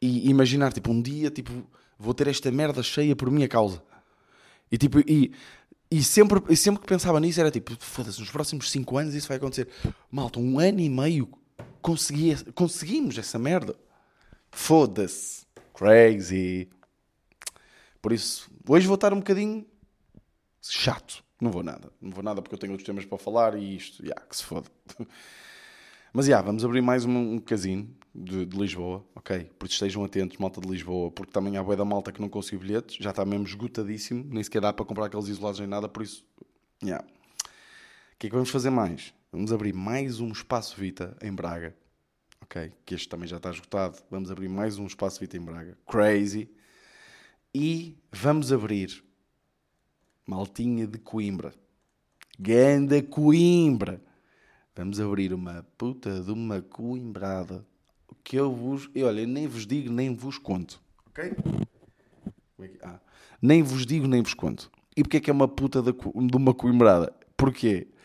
e 0.00 0.30
imaginar, 0.30 0.72
tipo, 0.72 0.90
um 0.90 1.00
dia, 1.00 1.30
tipo, 1.30 1.52
vou 1.98 2.14
ter 2.14 2.28
esta 2.28 2.50
merda 2.50 2.82
cheia 2.82 3.14
por 3.14 3.30
minha 3.30 3.46
causa. 3.46 3.82
E 4.72 4.78
tipo, 4.78 5.00
e, 5.00 5.32
e, 5.90 6.02
sempre, 6.02 6.40
e 6.48 6.56
sempre 6.56 6.80
que 6.80 6.86
pensava 6.86 7.20
nisso 7.20 7.40
era 7.40 7.50
tipo, 7.50 7.76
foda-se, 7.78 8.20
nos 8.20 8.30
próximos 8.30 8.70
5 8.70 8.98
anos 8.98 9.14
isso 9.14 9.28
vai 9.28 9.36
acontecer. 9.36 9.68
Malta, 10.10 10.38
um 10.38 10.58
ano 10.58 10.80
e 10.80 10.88
meio 10.88 11.28
consegui, 11.82 12.34
conseguimos 12.54 13.18
essa 13.18 13.38
merda. 13.38 13.76
Foda-se. 14.50 15.46
Crazy. 15.74 16.68
Por 18.02 18.12
isso, 18.12 18.50
hoje 18.68 18.86
vou 18.86 18.94
estar 18.94 19.12
um 19.12 19.18
bocadinho 19.18 19.66
chato. 20.62 21.24
Não 21.40 21.50
vou 21.50 21.62
nada. 21.62 21.90
Não 22.00 22.10
vou 22.10 22.22
nada 22.22 22.42
porque 22.42 22.54
eu 22.54 22.58
tenho 22.58 22.72
outros 22.72 22.86
temas 22.86 23.04
para 23.04 23.18
falar 23.18 23.54
e 23.56 23.76
isto, 23.76 24.02
yeah, 24.02 24.20
que 24.26 24.36
se 24.36 24.44
foda. 24.44 24.68
Mas 26.12 26.26
yeah, 26.26 26.44
vamos 26.44 26.64
abrir 26.64 26.82
mais 26.82 27.04
um, 27.04 27.34
um 27.34 27.38
casino 27.38 27.88
de, 28.14 28.44
de, 28.44 28.58
Lisboa, 28.58 29.04
ok? 29.14 29.48
Porque 29.58 29.72
estejam 29.72 30.04
atentos, 30.04 30.36
malta 30.38 30.60
de 30.60 30.68
Lisboa, 30.68 31.10
porque 31.10 31.30
também 31.30 31.56
há 31.56 31.62
boia 31.62 31.76
da 31.76 31.84
malta 31.84 32.10
que 32.10 32.20
não 32.20 32.28
conseguiu 32.28 32.60
bilhetes, 32.60 32.96
já 32.96 33.10
está 33.10 33.24
mesmo 33.24 33.46
esgotadíssimo, 33.46 34.24
nem 34.28 34.42
sequer 34.42 34.60
dá 34.60 34.72
para 34.72 34.84
comprar 34.84 35.06
aqueles 35.06 35.28
isolados 35.28 35.60
nem 35.60 35.68
nada, 35.68 35.88
por 35.88 36.02
isso, 36.02 36.24
yeah. 36.82 37.04
O 37.04 38.18
que 38.18 38.26
é 38.26 38.30
que 38.30 38.34
vamos 38.34 38.50
fazer 38.50 38.70
mais? 38.70 39.14
Vamos 39.30 39.52
abrir 39.52 39.72
mais 39.72 40.18
um 40.18 40.32
espaço 40.32 40.76
Vita 40.76 41.16
em 41.22 41.32
Braga, 41.32 41.76
ok? 42.50 42.72
Que 42.84 42.94
este 42.96 43.08
também 43.08 43.28
já 43.28 43.36
está 43.36 43.50
esgotado. 43.50 43.96
Vamos 44.10 44.30
abrir 44.30 44.48
mais 44.48 44.76
um 44.76 44.86
espaço 44.86 45.20
Vita 45.20 45.36
em 45.36 45.40
Braga, 45.40 45.78
crazy. 45.86 46.50
E 47.54 47.96
vamos 48.10 48.52
abrir 48.52 49.02
Maltinha 50.26 50.86
de 50.86 50.98
Coimbra, 50.98 51.54
Ganda 52.38 53.00
Coimbra. 53.02 54.02
Vamos 54.74 55.00
abrir 55.00 55.32
uma 55.32 55.64
puta 55.78 56.20
de 56.20 56.30
uma 56.30 56.60
coimbrada 56.60 57.64
que 58.24 58.36
eu 58.36 58.52
vos. 58.52 58.88
Eu, 58.94 59.06
olha, 59.06 59.26
nem 59.26 59.46
vos 59.46 59.66
digo, 59.66 59.92
nem 59.92 60.14
vos 60.14 60.38
conto. 60.38 60.80
Ok? 61.08 61.32
É 62.60 62.70
ah. 62.82 63.00
Nem 63.42 63.62
vos 63.62 63.86
digo, 63.86 64.06
nem 64.06 64.22
vos 64.22 64.34
conto. 64.34 64.70
E 64.96 65.02
porquê 65.02 65.16
é 65.18 65.20
que 65.20 65.30
é 65.30 65.32
uma 65.32 65.48
puta 65.48 65.82
de, 65.82 65.92
de 65.92 66.36
uma 66.36 66.54
coimbrada? 66.54 67.14
Porquê? 67.36 67.88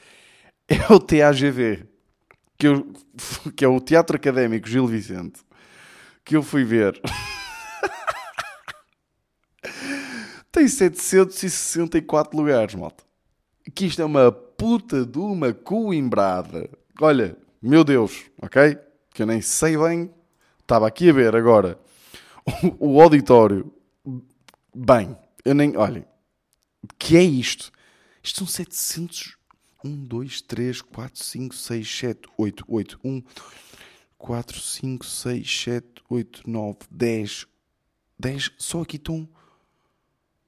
É 0.67 0.91
o 0.91 0.99
TAGV, 0.99 1.87
que, 2.57 2.67
eu, 2.67 2.91
que 3.55 3.63
é 3.65 3.67
o 3.67 3.79
Teatro 3.79 4.15
Académico 4.15 4.67
Gil 4.67 4.87
Vicente, 4.87 5.41
que 6.23 6.35
eu 6.35 6.43
fui 6.43 6.63
ver. 6.63 6.99
Tem 10.51 10.67
764 10.67 12.37
lugares, 12.37 12.75
malta. 12.75 13.03
Que 13.73 13.85
isto 13.87 14.01
é 14.01 14.05
uma 14.05 14.31
puta 14.31 15.05
de 15.05 15.17
uma 15.17 15.53
coimbrada. 15.53 16.69
Olha, 17.01 17.37
meu 17.61 17.83
Deus, 17.83 18.25
ok? 18.41 18.77
Que 19.13 19.23
eu 19.23 19.25
nem 19.25 19.41
sei 19.41 19.77
bem. 19.77 20.13
Estava 20.61 20.87
aqui 20.87 21.09
a 21.09 21.13
ver 21.13 21.35
agora 21.35 21.77
o, 22.79 23.01
auditório. 23.01 23.73
Bem, 24.73 25.17
eu 25.43 25.55
nem. 25.55 25.75
Olhem, 25.77 26.05
que 26.97 27.17
é 27.17 27.23
isto? 27.23 27.71
Isto 28.23 28.39
são 28.39 28.47
700. 28.47 29.37
1, 29.85 30.05
2, 30.05 30.41
3, 30.41 30.81
4, 30.81 31.23
5, 31.23 31.55
6, 31.55 31.99
7, 31.99 32.29
8, 32.37 32.65
8, 32.67 32.99
1, 33.03 33.23
4, 34.17 34.59
5, 34.59 35.05
6, 35.05 35.63
7, 35.63 35.87
8, 36.09 36.49
9, 36.49 36.77
10. 36.89 37.47
10. 38.17 38.51
Só 38.57 38.81
aqui 38.81 38.95
estão 38.95 39.29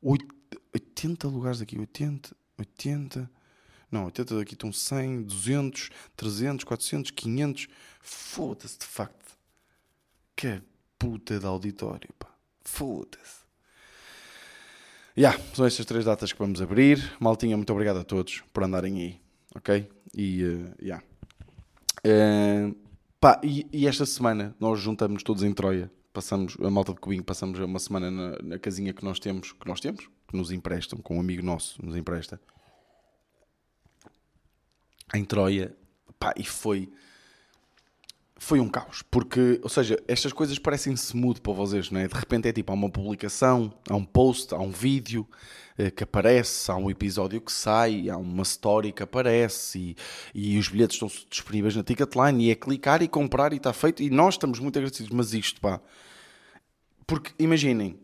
80 0.01 1.27
lugares 1.27 1.62
aqui. 1.62 1.77
80, 1.77 2.36
80. 2.58 3.29
Não, 3.91 4.06
80 4.06 4.41
aqui 4.41 4.53
estão 4.53 4.74
100, 4.74 5.24
200, 5.24 5.89
300, 6.15 6.63
400, 6.63 7.12
500. 7.12 7.67
Foda-se 8.01 8.79
de 8.79 8.86
facto. 8.86 9.38
Que 10.36 10.62
puta 10.98 11.39
de 11.39 11.46
auditório, 11.46 12.10
pá. 12.17 12.34
Foda-se. 12.63 13.46
Já, 15.15 15.32
yeah, 15.32 15.56
são 15.56 15.65
estas 15.65 15.86
três 15.86 16.06
datas 16.06 16.32
que 16.32 16.38
vamos 16.38 16.62
abrir. 16.62 17.15
Maltinha, 17.20 17.58
muito 17.58 17.74
obrigado 17.74 17.98
a 17.98 18.03
todos 18.03 18.44
por 18.53 18.63
andarem 18.63 19.01
aí, 19.01 19.22
ok? 19.58 19.90
E, 20.16 20.44
uh, 20.44 20.76
yeah. 20.82 21.04
Uh, 22.06 22.76
pá, 23.20 23.42
e, 23.44 23.68
e, 23.74 23.88
esta 23.88 24.06
semana 24.06 24.56
nós 24.60 24.80
juntamos 24.80 25.24
todos 25.24 25.44
em 25.44 25.54
Troia. 25.54 25.92
Passamos, 26.14 26.58
a 26.62 26.70
malta 26.70 26.94
de 26.94 27.00
Cubinho, 27.00 27.24
passamos 27.24 27.60
uma 27.60 27.80
semana 27.80 28.10
na, 28.10 28.38
na 28.42 28.60
casinha 28.60 28.94
que 28.94 29.04
nós 29.04 29.20
temos, 29.20 29.52
que 29.52 29.68
nós 29.68 29.80
temos, 29.80 30.10
que 30.28 30.36
nos 30.38 30.52
emprestam, 30.52 31.00
com 31.00 31.18
um 31.18 31.20
amigo 31.20 31.44
nosso 31.44 31.84
nos 31.84 31.96
empresta. 31.96 32.40
Em 35.14 35.24
Troia, 35.24 35.76
pá, 36.18 36.34
e 36.38 36.44
foi 36.44 36.92
foi 38.39 38.60
um 38.60 38.70
caos, 38.70 39.01
porque, 39.10 39.60
ou 39.63 39.70
seja, 39.70 40.01
estas 40.08 40.32
coisas 40.32 40.60
parecem 40.60 40.94
smooth 40.94 41.41
para 41.41 41.53
vocês, 41.53 41.89
não 41.89 42.00
é? 42.00 42.08
De 42.08 42.13
repente 42.13 42.48
é 42.48 42.53
tipo, 42.53 42.72
há 42.72 42.75
uma 42.75 42.89
publicação, 42.89 43.74
há 43.89 43.96
um 43.96 44.06
post, 44.06 44.53
há 44.53 44.60
um 44.60 44.70
vídeo 44.70 45.27
eh, 45.77 45.89
que 45.89 46.03
aparece, 46.03 46.72
há 46.72 46.75
um 46.75 46.89
episódio 46.89 47.41
que 47.41 47.51
sai, 47.51 48.10
há 48.10 48.17
uma 48.17 48.44
story 48.44 48.91
que 48.91 49.01
aparece 49.01 49.96
e, 50.36 50.51
e 50.53 50.60
os 50.60 50.67
bilhetes 50.70 50.96
estão 50.96 51.10
disponíveis 51.29 51.75
na 51.75 51.84
Ticketline 51.84 52.46
e 52.46 52.51
é 52.51 52.56
clicar 52.56 53.01
e 53.01 53.08
comprar 53.08 53.53
e 53.53 53.58
está 53.58 53.74
feito 53.74 54.03
e 54.03 54.10
nós 54.10 54.36
estamos 54.36 54.60
muito 54.60 54.77
agradecidos, 54.77 55.12
mas 55.12 55.34
isto, 55.34 55.60
pá, 55.60 55.82
porque 57.08 57.32
imaginem, 57.39 58.00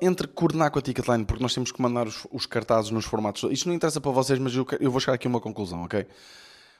entre 0.00 0.26
coordenar 0.26 0.70
com 0.70 0.78
a 0.78 0.82
Ticketline, 0.82 1.24
porque 1.24 1.42
nós 1.42 1.52
temos 1.52 1.70
que 1.70 1.82
mandar 1.82 2.06
os, 2.06 2.26
os 2.30 2.46
cartazes 2.46 2.90
nos 2.90 3.04
formatos, 3.04 3.50
isto 3.52 3.68
não 3.68 3.74
interessa 3.74 4.00
para 4.00 4.10
vocês, 4.10 4.38
mas 4.38 4.54
eu, 4.54 4.66
eu 4.80 4.90
vou 4.90 5.00
chegar 5.00 5.14
aqui 5.14 5.26
a 5.26 5.30
uma 5.30 5.40
conclusão, 5.40 5.82
ok? 5.82 6.06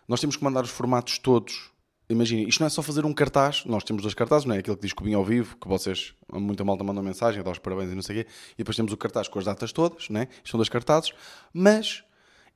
Nós 0.09 0.21
temos 0.21 0.37
que 0.37 0.42
mandar 0.42 0.64
os 0.64 0.71
formatos 0.71 1.19
todos 1.19 1.71
imagina, 2.11 2.49
isto 2.49 2.61
não 2.61 2.67
é 2.67 2.71
só 2.71 2.83
fazer 2.83 3.05
um 3.05 3.12
cartaz, 3.14 3.64
nós 3.64 3.85
temos 3.85 4.02
dois 4.02 4.14
cartazes, 4.14 4.45
não 4.45 4.55
é? 4.55 4.59
Aquele 4.59 4.76
que 4.76 4.83
diz 4.83 4.93
Cubinho 4.93 5.19
ao 5.19 5.25
vivo, 5.25 5.57
que 5.57 5.69
vocês, 5.69 6.14
muita 6.33 6.64
malta 6.64 6.85
manda 6.85 7.00
mensagem, 7.00 7.43
dá 7.43 7.50
os 7.50 7.59
parabéns 7.59 7.93
e 7.93 7.95
não 7.95 8.02
sei 8.02 8.21
o 8.21 8.25
quê, 8.25 8.31
e 8.55 8.59
depois 8.59 8.76
temos 8.76 8.93
o 8.93 8.97
cartaz 8.97 9.29
com 9.29 9.38
as 9.38 9.45
datas 9.45 9.73
todas, 9.73 10.09
não 10.09 10.21
é? 10.21 10.25
Isto 10.25 10.50
são 10.50 10.59
dois 10.59 10.69
cartazes, 10.69 11.12
mas 11.52 12.05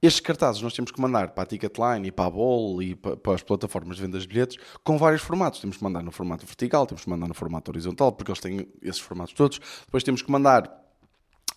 estes 0.02 0.20
cartazes 0.20 0.60
nós 0.60 0.74
temos 0.74 0.90
que 0.90 1.00
mandar 1.00 1.30
para 1.30 1.44
a 1.44 1.46
Ticketline 1.46 2.08
e 2.08 2.12
para 2.12 2.26
a 2.26 2.30
Bol 2.30 2.82
e 2.82 2.94
para 2.94 3.34
as 3.34 3.42
plataformas 3.42 3.96
de 3.96 4.02
vendas 4.02 4.22
de 4.22 4.28
bilhetes 4.28 4.58
com 4.82 4.98
vários 4.98 5.22
formatos. 5.22 5.60
Temos 5.60 5.78
que 5.78 5.82
mandar 5.82 6.02
no 6.02 6.10
formato 6.10 6.44
vertical, 6.44 6.86
temos 6.86 7.04
que 7.04 7.10
mandar 7.10 7.26
no 7.26 7.32
formato 7.32 7.70
horizontal, 7.70 8.12
porque 8.12 8.30
eles 8.30 8.40
têm 8.40 8.68
esses 8.82 9.00
formatos 9.00 9.32
todos. 9.32 9.58
Depois 9.86 10.04
temos 10.04 10.20
que 10.20 10.30
mandar 10.30 10.83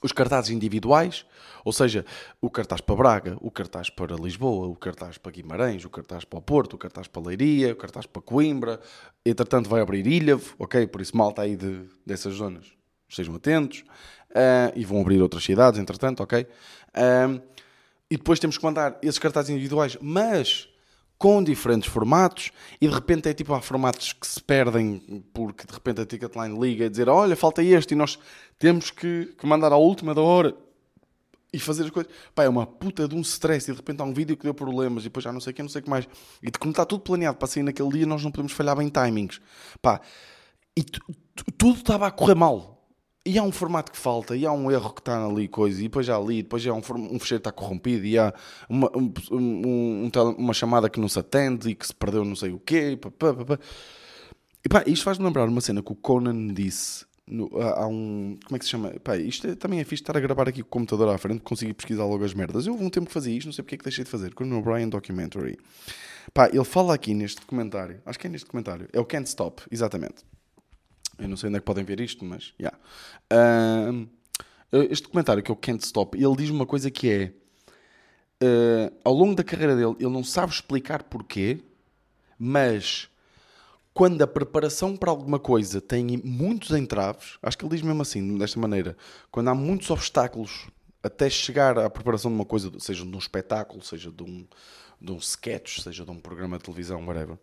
os 0.01 0.11
cartazes 0.11 0.51
individuais, 0.51 1.25
ou 1.65 1.73
seja, 1.73 2.05
o 2.39 2.49
cartaz 2.49 2.81
para 2.81 2.95
Braga, 2.95 3.37
o 3.41 3.51
cartaz 3.51 3.89
para 3.89 4.15
Lisboa, 4.15 4.67
o 4.67 4.75
cartaz 4.75 5.17
para 5.17 5.31
Guimarães, 5.31 5.83
o 5.85 5.89
cartaz 5.89 6.23
para 6.23 6.39
o 6.39 6.41
Porto, 6.41 6.73
o 6.73 6.77
cartaz 6.77 7.07
para 7.07 7.21
Leiria, 7.21 7.73
o 7.73 7.75
cartaz 7.75 8.05
para 8.05 8.21
Coimbra, 8.21 8.79
entretanto 9.25 9.69
vai 9.69 9.81
abrir 9.81 10.05
Ilhavo, 10.05 10.55
ok? 10.59 10.87
Por 10.87 11.01
isso 11.01 11.15
malta 11.17 11.41
aí 11.41 11.55
de, 11.55 11.81
dessas 12.05 12.35
zonas, 12.35 12.65
estejam 13.07 13.35
atentos, 13.35 13.83
uh, 14.31 14.71
e 14.75 14.85
vão 14.85 15.01
abrir 15.01 15.21
outras 15.21 15.43
cidades, 15.43 15.79
entretanto, 15.79 16.21
ok? 16.21 16.43
Uh, 16.43 17.41
e 18.09 18.15
depois 18.17 18.39
temos 18.39 18.57
que 18.57 18.63
mandar 18.63 18.97
esses 19.01 19.19
cartazes 19.19 19.49
individuais, 19.49 19.97
mas 19.99 20.69
com 21.17 21.43
diferentes 21.43 21.89
formatos 21.89 22.51
e 22.79 22.87
de 22.87 22.93
repente 22.93 23.27
é 23.27 23.33
tipo 23.33 23.53
há 23.53 23.61
formatos 23.61 24.13
que 24.13 24.27
se 24.27 24.41
perdem 24.41 25.23
porque 25.33 25.65
de 25.65 25.73
repente 25.73 26.01
a 26.01 26.05
Ticketline 26.05 26.59
liga 26.59 26.85
e 26.85 26.89
dizer 26.89 27.09
olha 27.09 27.35
falta 27.35 27.63
este 27.63 27.93
e 27.93 27.95
nós 27.95 28.19
temos 28.59 28.91
que, 28.91 29.33
que 29.37 29.47
mandar 29.47 29.71
à 29.71 29.77
última 29.77 30.13
da 30.13 30.21
hora 30.21 30.55
e 31.51 31.59
fazer 31.59 31.85
as 31.85 31.89
coisas. 31.89 32.11
Pá, 32.35 32.43
é 32.43 32.49
uma 32.49 32.65
puta 32.65 33.07
de 33.07 33.15
um 33.15 33.21
stress 33.21 33.69
e 33.69 33.73
de 33.73 33.77
repente 33.77 34.01
há 34.01 34.03
um 34.03 34.13
vídeo 34.13 34.35
que 34.35 34.43
deu 34.43 34.53
problemas 34.53 35.03
e 35.03 35.05
depois 35.05 35.23
já 35.23 35.31
não 35.31 35.39
sei 35.39 35.51
o 35.51 35.53
que, 35.55 35.61
não 35.63 35.69
sei 35.69 35.81
o 35.81 35.83
que 35.83 35.89
mais. 35.89 36.07
E 36.41 36.51
de 36.51 36.59
como 36.59 36.71
está 36.71 36.85
tudo 36.85 37.01
planeado 37.01 37.37
para 37.37 37.47
sair 37.47 37.63
naquele 37.63 37.89
dia 37.89 38.05
nós 38.05 38.23
não 38.23 38.31
podemos 38.31 38.51
falhar 38.51 38.75
bem 38.75 38.89
timings. 38.89 39.41
Pá, 39.81 40.01
e 40.75 40.83
tudo 41.57 41.77
estava 41.77 42.05
a 42.07 42.11
correr 42.11 42.35
mal 42.35 42.76
e 43.27 43.37
há 43.37 43.43
um 43.43 43.51
formato 43.51 43.91
que 43.91 43.97
falta, 43.97 44.35
e 44.35 44.45
há 44.45 44.51
um 44.53 44.71
erro 44.71 44.93
que 44.93 45.01
está 45.01 45.25
ali, 45.25 45.49
coisa, 45.49 45.79
e 45.79 45.83
depois 45.83 46.05
já 46.05 46.15
ali, 46.15 46.41
depois 46.41 46.63
já 46.63 46.73
um, 46.73 46.77
um 46.77 47.19
fecheiro 47.19 47.19
que 47.19 47.35
está 47.35 47.51
corrompido, 47.51 48.05
e 48.05 48.17
há 48.17 48.33
uma, 48.69 48.89
um, 48.95 49.13
um, 49.31 50.09
uma 50.37 50.53
chamada 50.53 50.89
que 50.89 50.99
não 50.99 51.09
se 51.09 51.19
atende 51.19 51.69
e 51.69 51.75
que 51.75 51.85
se 51.85 51.93
perdeu 51.93 52.23
não 52.23 52.35
sei 52.35 52.51
o 52.51 52.59
quê. 52.59 52.97
Pá, 52.99 53.11
pá, 53.11 53.33
pá. 53.33 53.59
E 54.65 54.69
pá, 54.69 54.83
isto 54.87 55.03
faz-me 55.03 55.25
lembrar 55.25 55.47
uma 55.47 55.59
cena 55.59 55.83
que 55.83 55.91
o 55.91 55.95
Conan 55.95 56.53
disse. 56.53 57.05
No, 57.27 57.49
há, 57.61 57.85
um. 57.87 58.39
Como 58.45 58.55
é 58.55 58.59
que 58.59 58.63
se 58.63 58.71
chama? 58.71 58.91
Pá, 59.03 59.17
isto 59.17 59.47
é, 59.47 59.55
também 59.55 59.81
é 59.81 59.83
fixe 59.83 60.01
estar 60.01 60.15
a 60.15 60.19
gravar 60.21 60.47
aqui 60.47 60.63
com 60.63 60.67
o 60.67 60.71
computador 60.71 61.13
à 61.13 61.17
frente, 61.17 61.41
conseguir 61.41 61.73
pesquisar 61.73 62.05
logo 62.05 62.23
as 62.23 62.33
merdas. 62.33 62.65
Eu 62.65 62.73
houve 62.73 62.85
um 62.85 62.89
tempo 62.89 63.07
que 63.07 63.13
fazia 63.13 63.35
isto, 63.35 63.47
não 63.47 63.53
sei 63.53 63.63
porque 63.63 63.75
é 63.75 63.77
que 63.77 63.83
deixei 63.83 64.05
de 64.05 64.09
fazer. 64.09 64.33
Conan 64.33 64.57
O'Brien 64.57 64.87
Documentary. 64.87 65.57
Pá, 66.33 66.47
ele 66.47 66.63
fala 66.63 66.93
aqui 66.93 67.13
neste 67.13 67.41
documentário, 67.41 68.01
acho 68.05 68.17
que 68.17 68.27
é 68.27 68.29
neste 68.29 68.45
documentário, 68.45 68.87
é 68.93 68.99
o 68.99 69.05
Can't 69.05 69.27
Stop, 69.27 69.63
exatamente 69.71 70.25
eu 71.17 71.27
não 71.27 71.37
sei 71.37 71.49
onde 71.49 71.57
é 71.57 71.59
que 71.59 71.65
podem 71.65 71.83
ver 71.83 71.99
isto, 71.99 72.23
mas. 72.23 72.53
Yeah. 72.59 72.77
Uh, 73.31 74.07
este 74.89 75.03
documentário 75.03 75.41
que 75.41 75.49
é 75.49 75.53
o 75.53 75.57
Can't 75.57 75.83
Stop, 75.83 76.17
ele 76.17 76.35
diz 76.35 76.49
uma 76.49 76.65
coisa 76.65 76.91
que 76.91 77.09
é. 77.09 77.33
Uh, 78.43 78.93
ao 79.03 79.13
longo 79.13 79.35
da 79.35 79.43
carreira 79.43 79.75
dele, 79.75 79.95
ele 79.99 80.09
não 80.09 80.23
sabe 80.23 80.51
explicar 80.51 81.03
porquê, 81.03 81.59
mas 82.37 83.09
quando 83.97 84.21
a 84.21 84.27
preparação 84.27 84.95
para 84.95 85.09
alguma 85.09 85.39
coisa 85.39 85.81
tem 85.81 86.21
muitos 86.23 86.69
entraves, 86.69 87.39
acho 87.41 87.57
que 87.57 87.65
ele 87.65 87.75
diz 87.75 87.81
mesmo 87.81 87.99
assim, 88.03 88.37
desta 88.37 88.59
maneira, 88.59 88.95
quando 89.31 89.47
há 89.47 89.55
muitos 89.55 89.89
obstáculos 89.89 90.67
até 91.01 91.27
chegar 91.31 91.79
à 91.79 91.89
preparação 91.89 92.29
de 92.29 92.35
uma 92.35 92.45
coisa, 92.45 92.71
seja 92.79 93.03
de 93.03 93.15
um 93.15 93.17
espetáculo, 93.17 93.81
seja 93.83 94.11
de 94.11 94.21
um, 94.21 94.45
de 95.01 95.11
um 95.11 95.17
sketch, 95.17 95.79
seja 95.79 96.05
de 96.05 96.11
um 96.11 96.19
programa 96.19 96.59
de 96.59 96.65
televisão, 96.65 97.03
whatever. 97.07 97.39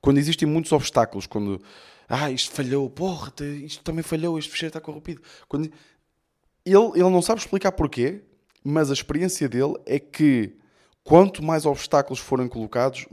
Quando 0.00 0.18
existem 0.18 0.48
muitos 0.48 0.72
obstáculos, 0.72 1.26
quando 1.26 1.60
ah, 2.08 2.30
isto 2.30 2.52
falhou, 2.52 2.88
porra, 2.88 3.32
isto 3.64 3.82
também 3.84 4.02
falhou, 4.02 4.38
este 4.38 4.50
fecheiro 4.50 4.70
está 4.70 4.80
corrompido. 4.80 5.20
Quando... 5.48 5.70
Ele, 6.64 6.90
ele 6.94 7.10
não 7.10 7.22
sabe 7.22 7.40
explicar 7.40 7.72
porquê, 7.72 8.22
mas 8.62 8.90
a 8.90 8.92
experiência 8.92 9.48
dele 9.48 9.74
é 9.86 9.98
que 9.98 10.56
quanto 11.02 11.42
mais 11.42 11.64
obstáculos 11.64 12.18
forem 12.18 12.48
colocados, 12.48 13.06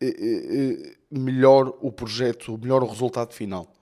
eh, 0.00 0.06
eh, 0.06 0.12
eh, 0.18 0.96
melhor 1.10 1.76
o 1.80 1.92
projeto, 1.92 2.58
melhor 2.58 2.82
o 2.82 2.86
resultado 2.86 3.32
final. 3.32 3.72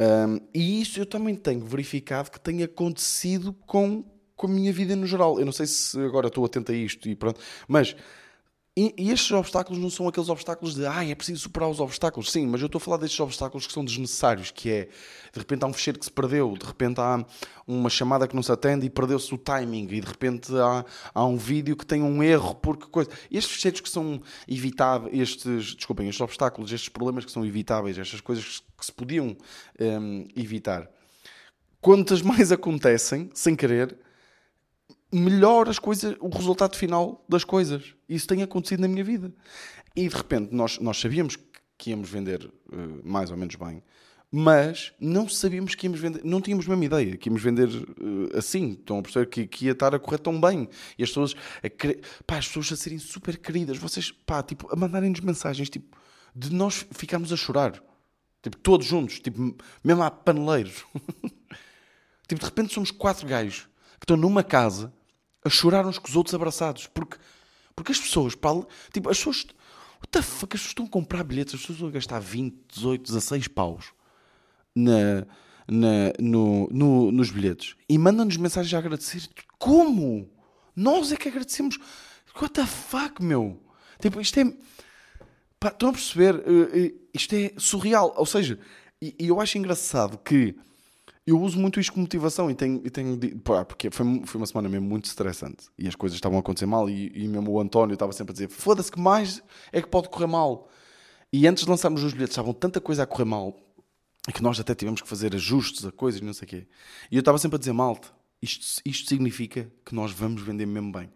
Um, 0.00 0.40
e 0.52 0.80
isso 0.80 0.98
eu 0.98 1.06
também 1.06 1.36
tenho 1.36 1.64
verificado 1.64 2.30
que 2.30 2.40
tem 2.40 2.62
acontecido 2.62 3.52
com, 3.52 4.04
com 4.34 4.46
a 4.46 4.50
minha 4.50 4.72
vida 4.72 4.96
no 4.96 5.06
geral. 5.06 5.38
Eu 5.38 5.44
não 5.44 5.52
sei 5.52 5.66
se 5.66 5.98
agora 6.00 6.28
estou 6.28 6.44
atento 6.44 6.72
a 6.72 6.74
isto 6.74 7.08
e 7.08 7.14
pronto, 7.14 7.40
mas 7.68 7.94
e, 8.76 9.10
estes 9.12 9.30
obstáculos 9.30 9.80
não 9.80 9.88
são 9.88 10.08
aqueles 10.08 10.28
obstáculos 10.28 10.74
de 10.74 10.84
ah, 10.84 11.04
é 11.04 11.14
preciso 11.14 11.42
superar 11.42 11.70
os 11.70 11.78
obstáculos. 11.78 12.32
Sim, 12.32 12.46
mas 12.46 12.60
eu 12.60 12.66
estou 12.66 12.78
a 12.78 12.80
falar 12.80 12.96
destes 12.96 13.20
obstáculos 13.20 13.68
que 13.68 13.72
são 13.72 13.84
desnecessários, 13.84 14.50
que 14.50 14.68
é 14.68 14.88
de 15.32 15.38
repente 15.38 15.62
há 15.62 15.68
um 15.68 15.72
fecheiro 15.72 15.98
que 15.98 16.04
se 16.04 16.10
perdeu, 16.10 16.56
de 16.58 16.66
repente 16.66 17.00
há 17.00 17.24
uma 17.68 17.88
chamada 17.88 18.26
que 18.26 18.34
não 18.34 18.42
se 18.42 18.50
atende 18.50 18.84
e 18.84 18.90
perdeu-se 18.90 19.32
o 19.32 19.38
timing, 19.38 19.84
e 19.84 20.00
de 20.00 20.06
repente 20.06 20.52
há, 20.56 20.84
há 21.14 21.24
um 21.24 21.36
vídeo 21.36 21.76
que 21.76 21.86
tem 21.86 22.02
um 22.02 22.20
erro, 22.20 22.56
porque 22.56 22.86
coisa. 22.86 23.08
Estes 23.30 23.54
fecheiros 23.54 23.80
que 23.80 23.88
são 23.88 24.20
evitáveis, 24.48 25.20
estes, 25.20 25.76
desculpem, 25.76 26.08
estes 26.08 26.20
obstáculos, 26.20 26.72
estes 26.72 26.88
problemas 26.88 27.24
que 27.24 27.30
são 27.30 27.46
evitáveis, 27.46 27.96
estas 27.96 28.20
coisas 28.20 28.60
que 28.76 28.84
se 28.84 28.92
podiam 28.92 29.36
um, 29.80 30.26
evitar, 30.34 30.90
quantas 31.80 32.22
mais 32.22 32.50
acontecem, 32.50 33.30
sem 33.34 33.54
querer, 33.54 33.96
melhor 35.14 35.68
as 35.68 35.78
coisas, 35.78 36.16
o 36.20 36.28
resultado 36.28 36.76
final 36.76 37.24
das 37.28 37.44
coisas. 37.44 37.94
Isso 38.08 38.26
tem 38.26 38.42
acontecido 38.42 38.80
na 38.80 38.88
minha 38.88 39.04
vida. 39.04 39.32
E 39.94 40.08
de 40.08 40.14
repente 40.14 40.52
nós, 40.52 40.78
nós 40.80 40.98
sabíamos 40.98 41.36
que 41.78 41.90
íamos 41.90 42.10
vender 42.10 42.44
uh, 42.44 43.00
mais 43.04 43.30
ou 43.30 43.36
menos 43.36 43.54
bem, 43.54 43.82
mas 44.30 44.92
não 44.98 45.28
sabíamos 45.28 45.76
que 45.76 45.86
íamos 45.86 46.00
vender, 46.00 46.24
não 46.24 46.40
tínhamos 46.40 46.66
a 46.66 46.70
mesma 46.70 46.84
ideia 46.84 47.16
que 47.16 47.28
íamos 47.28 47.40
vender 47.40 47.68
uh, 47.68 48.36
assim. 48.36 48.72
Estão 48.72 48.98
a 48.98 49.02
perceber 49.02 49.26
que, 49.26 49.46
que 49.46 49.66
ia 49.66 49.72
estar 49.72 49.94
a 49.94 49.98
correr 49.98 50.18
tão 50.18 50.40
bem. 50.40 50.68
E 50.98 51.04
as 51.04 51.10
pessoas, 51.10 51.36
a, 51.62 52.24
pá, 52.26 52.38
as 52.38 52.48
pessoas 52.48 52.72
a 52.72 52.76
serem 52.76 52.98
super 52.98 53.38
queridas, 53.38 53.78
vocês, 53.78 54.10
pá, 54.10 54.42
tipo, 54.42 54.68
a 54.72 54.76
mandarem-nos 54.76 55.20
mensagens, 55.20 55.70
tipo, 55.70 55.96
de 56.34 56.52
nós 56.52 56.84
ficarmos 56.90 57.32
a 57.32 57.36
chorar. 57.36 57.80
Tipo, 58.42 58.56
todos 58.58 58.86
juntos, 58.86 59.20
tipo, 59.20 59.56
mesmo 59.82 60.02
a 60.02 60.10
paneleiros. 60.10 60.84
tipo, 62.26 62.40
de 62.40 62.44
repente 62.44 62.74
somos 62.74 62.90
quatro 62.90 63.26
gajos 63.28 63.68
que 64.00 64.04
estão 64.04 64.16
numa 64.16 64.42
casa 64.42 64.92
a 65.44 65.50
chorar 65.50 65.86
uns 65.86 65.98
com 65.98 66.08
os 66.08 66.16
outros 66.16 66.34
abraçados. 66.34 66.86
Porque, 66.86 67.16
porque 67.76 67.92
as 67.92 68.00
pessoas, 68.00 68.34
pá, 68.34 68.50
tipo, 68.92 69.10
as 69.10 69.18
pessoas, 69.18 69.46
what 70.00 70.08
the 70.10 70.22
fuck, 70.22 70.56
as 70.56 70.60
pessoas 70.60 70.70
estão 70.70 70.86
a 70.86 70.88
comprar 70.88 71.22
bilhetes, 71.22 71.54
as 71.54 71.60
pessoas 71.60 71.76
estão 71.76 71.88
a 71.88 71.92
gastar 71.92 72.18
20, 72.18 72.56
18, 72.74 73.02
16 73.04 73.48
paus 73.48 73.86
na, 74.74 75.26
na, 75.68 76.12
no, 76.18 76.68
no, 76.70 77.12
nos 77.12 77.30
bilhetes 77.30 77.76
e 77.88 77.98
mandam-nos 77.98 78.36
mensagens 78.36 78.72
a 78.74 78.78
agradecer. 78.78 79.28
Como? 79.58 80.30
Nós 80.74 81.12
é 81.12 81.16
que 81.16 81.28
agradecemos. 81.28 81.78
What 82.36 82.54
the 82.54 82.66
fuck, 82.66 83.22
meu? 83.22 83.60
Tipo, 84.00 84.20
isto 84.20 84.40
é. 84.40 84.52
Pá, 85.60 85.68
estão 85.68 85.90
a 85.90 85.92
perceber? 85.92 86.34
Uh, 86.34 86.64
uh, 86.64 87.00
isto 87.14 87.34
é 87.34 87.52
surreal. 87.56 88.12
Ou 88.16 88.26
seja, 88.26 88.58
e, 89.00 89.14
eu 89.18 89.40
acho 89.40 89.56
engraçado 89.56 90.18
que 90.18 90.56
eu 91.26 91.40
uso 91.40 91.58
muito 91.58 91.80
isto 91.80 91.92
como 91.92 92.02
motivação 92.02 92.50
e 92.50 92.54
tenho. 92.54 92.82
E 92.84 92.90
tenho 92.90 93.18
pá, 93.40 93.64
porque 93.64 93.90
foi, 93.90 94.22
foi 94.26 94.40
uma 94.40 94.46
semana 94.46 94.68
mesmo 94.68 94.86
muito 94.86 95.06
estressante 95.06 95.66
e 95.78 95.88
as 95.88 95.94
coisas 95.94 96.16
estavam 96.16 96.38
a 96.38 96.40
acontecer 96.40 96.66
mal. 96.66 96.88
E, 96.88 97.10
e 97.14 97.26
mesmo 97.28 97.50
o 97.50 97.60
António 97.60 97.94
estava 97.94 98.12
sempre 98.12 98.32
a 98.32 98.34
dizer: 98.34 98.48
foda-se, 98.48 98.92
que 98.92 99.00
mais 99.00 99.42
é 99.72 99.80
que 99.80 99.88
pode 99.88 100.08
correr 100.08 100.26
mal? 100.26 100.68
E 101.32 101.46
antes 101.46 101.64
de 101.64 101.70
lançarmos 101.70 102.02
os 102.04 102.12
bilhetes, 102.12 102.32
estavam 102.32 102.52
tanta 102.52 102.80
coisa 102.80 103.02
a 103.02 103.06
correr 103.06 103.24
mal 103.24 103.56
e 104.28 104.32
que 104.32 104.42
nós 104.42 104.58
até 104.60 104.74
tivemos 104.74 105.02
que 105.02 105.08
fazer 105.08 105.34
ajustes 105.34 105.84
a 105.84 105.92
coisas, 105.92 106.20
não 106.20 106.32
sei 106.32 106.46
o 106.46 106.48
quê. 106.48 106.66
E 107.10 107.16
eu 107.16 107.20
estava 107.20 107.38
sempre 107.38 107.56
a 107.56 107.58
dizer, 107.58 107.72
malta, 107.72 108.08
isto, 108.40 108.80
isto 108.84 109.08
significa 109.08 109.70
que 109.84 109.94
nós 109.94 110.12
vamos 110.12 110.42
vender 110.42 110.66
mesmo 110.66 110.92
bem. 110.92 111.10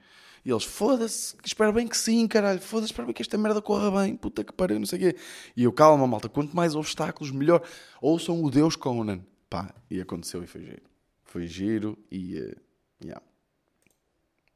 E 0.45 0.51
eles, 0.51 0.65
foda-se, 0.65 1.37
espero 1.45 1.73
bem 1.73 1.87
que 1.87 1.97
sim, 1.97 2.27
caralho, 2.27 2.61
foda-se, 2.61 2.93
espero 2.93 3.07
bem 3.07 3.15
que 3.15 3.23
esta 3.23 3.37
merda 3.37 3.61
corra 3.61 3.91
bem, 4.03 4.17
puta 4.17 4.43
que 4.43 4.53
pariu, 4.53 4.79
não 4.79 4.87
sei 4.87 4.99
o 4.99 5.03
quê. 5.03 5.21
E 5.57 5.65
eu, 5.65 5.73
calma, 5.73 6.07
malta, 6.07 6.29
quanto 6.29 6.55
mais 6.55 6.75
obstáculos, 6.75 7.31
melhor. 7.31 7.63
Ouçam 8.01 8.43
o 8.43 8.51
Deus 8.51 8.77
Conan. 8.77 9.21
Pá, 9.49 9.75
e 9.91 10.01
aconteceu 10.01 10.43
e 10.43 10.47
foi 10.47 10.63
giro. 10.63 10.83
Foi 11.25 11.47
giro 11.47 11.99
e, 12.11 12.39
uh, 12.39 12.57
yeah. 13.03 13.23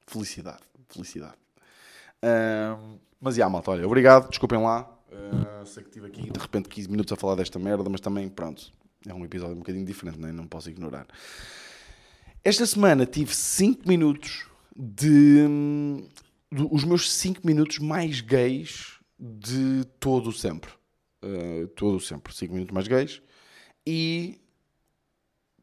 Felicidade, 0.06 0.62
felicidade. 0.88 1.36
Uh, 2.22 2.98
mas, 3.20 3.36
yeah, 3.36 3.50
malta, 3.50 3.70
olha, 3.70 3.86
obrigado, 3.86 4.28
desculpem 4.28 4.60
lá, 4.60 4.92
Uh, 5.12 5.66
sei 5.66 5.82
que 5.82 5.90
estive 5.90 6.06
aqui 6.06 6.30
de 6.30 6.40
repente 6.40 6.68
15 6.70 6.90
minutos 6.90 7.12
a 7.12 7.16
falar 7.16 7.34
desta 7.34 7.58
merda, 7.58 7.88
mas 7.90 8.00
também, 8.00 8.28
pronto, 8.28 8.72
é 9.06 9.12
um 9.12 9.24
episódio 9.24 9.54
um 9.54 9.58
bocadinho 9.58 9.84
diferente, 9.84 10.18
não, 10.18 10.28
é? 10.28 10.32
não 10.32 10.46
posso 10.46 10.70
ignorar. 10.70 11.06
Esta 12.42 12.64
semana 12.64 13.04
tive 13.04 13.34
5 13.34 13.86
minutos 13.86 14.46
de, 14.74 15.46
de, 16.50 16.66
os 16.70 16.82
meus 16.84 17.12
5 17.12 17.46
minutos 17.46 17.78
mais 17.78 18.20
gays 18.20 18.98
de 19.18 19.84
todo 20.00 20.32
sempre. 20.32 20.70
Uh, 21.22 21.68
todo 21.68 22.00
sempre. 22.00 22.34
5 22.34 22.52
minutos 22.54 22.74
mais 22.74 22.88
gays. 22.88 23.20
E 23.86 24.40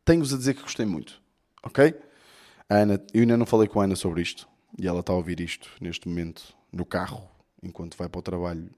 tenho-vos 0.10 0.34
a 0.34 0.38
dizer 0.38 0.56
que 0.56 0.64
gostei 0.64 0.88
muito. 0.88 1.22
Ok? 1.62 1.94
A 2.68 2.78
Ana, 2.78 3.00
eu 3.14 3.22
ainda 3.22 3.38
não 3.38 3.46
falei 3.46 3.68
com 3.68 3.80
a 3.80 3.84
Ana 3.84 3.96
sobre 3.96 4.24
isto. 4.24 4.50
E 4.76 4.88
ela 4.88 5.02
está 5.02 5.14
a 5.14 5.16
ouvir 5.16 5.40
isto 5.40 5.70
neste 5.80 6.08
momento 6.08 6.42
no 6.74 6.84
carro, 6.84 7.30
enquanto 7.62 7.96
vai 7.96 8.10
para 8.10 8.18
o 8.18 8.22
trabalho 8.24 8.72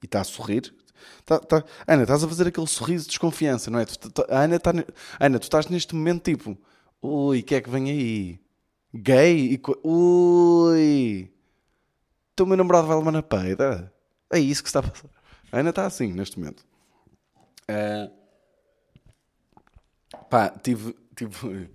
e 0.00 0.06
está 0.06 0.20
a 0.20 0.24
sorrir. 0.24 0.72
Tá, 1.24 1.40
tá. 1.40 1.64
Ana, 1.84 2.02
estás 2.02 2.22
a 2.22 2.28
fazer 2.28 2.46
aquele 2.46 2.66
sorriso 2.68 3.04
de 3.04 3.10
desconfiança, 3.10 3.72
não 3.72 3.80
é? 3.80 3.86
Tu, 3.86 4.08
tu, 4.08 4.24
Ana, 4.28 4.60
tá, 4.60 4.72
Ana, 5.18 5.38
tu 5.40 5.44
estás 5.44 5.66
neste 5.66 5.96
momento 5.96 6.22
tipo, 6.22 6.56
ui, 7.02 7.40
o 7.40 7.42
que 7.42 7.56
é 7.56 7.60
que 7.60 7.70
vem 7.70 7.90
aí? 7.90 8.40
Gay? 8.94 9.54
E. 9.54 9.62
Ui, 9.82 11.32
o 12.40 12.46
meu 12.46 12.56
namorado 12.56 12.86
vai 12.86 12.96
levar 12.96 13.10
na 13.10 13.22
peida. 13.22 13.92
É 14.32 14.38
isso 14.38 14.62
que 14.62 14.68
está 14.68 14.78
a 14.78 14.82
passar. 14.84 15.10
Ana 15.50 15.70
está 15.70 15.86
assim 15.86 16.12
neste 16.12 16.38
momento. 16.38 16.64
Uh, 17.68 18.17
pá, 20.30 20.50
tive. 20.50 20.94
tive 21.14 21.68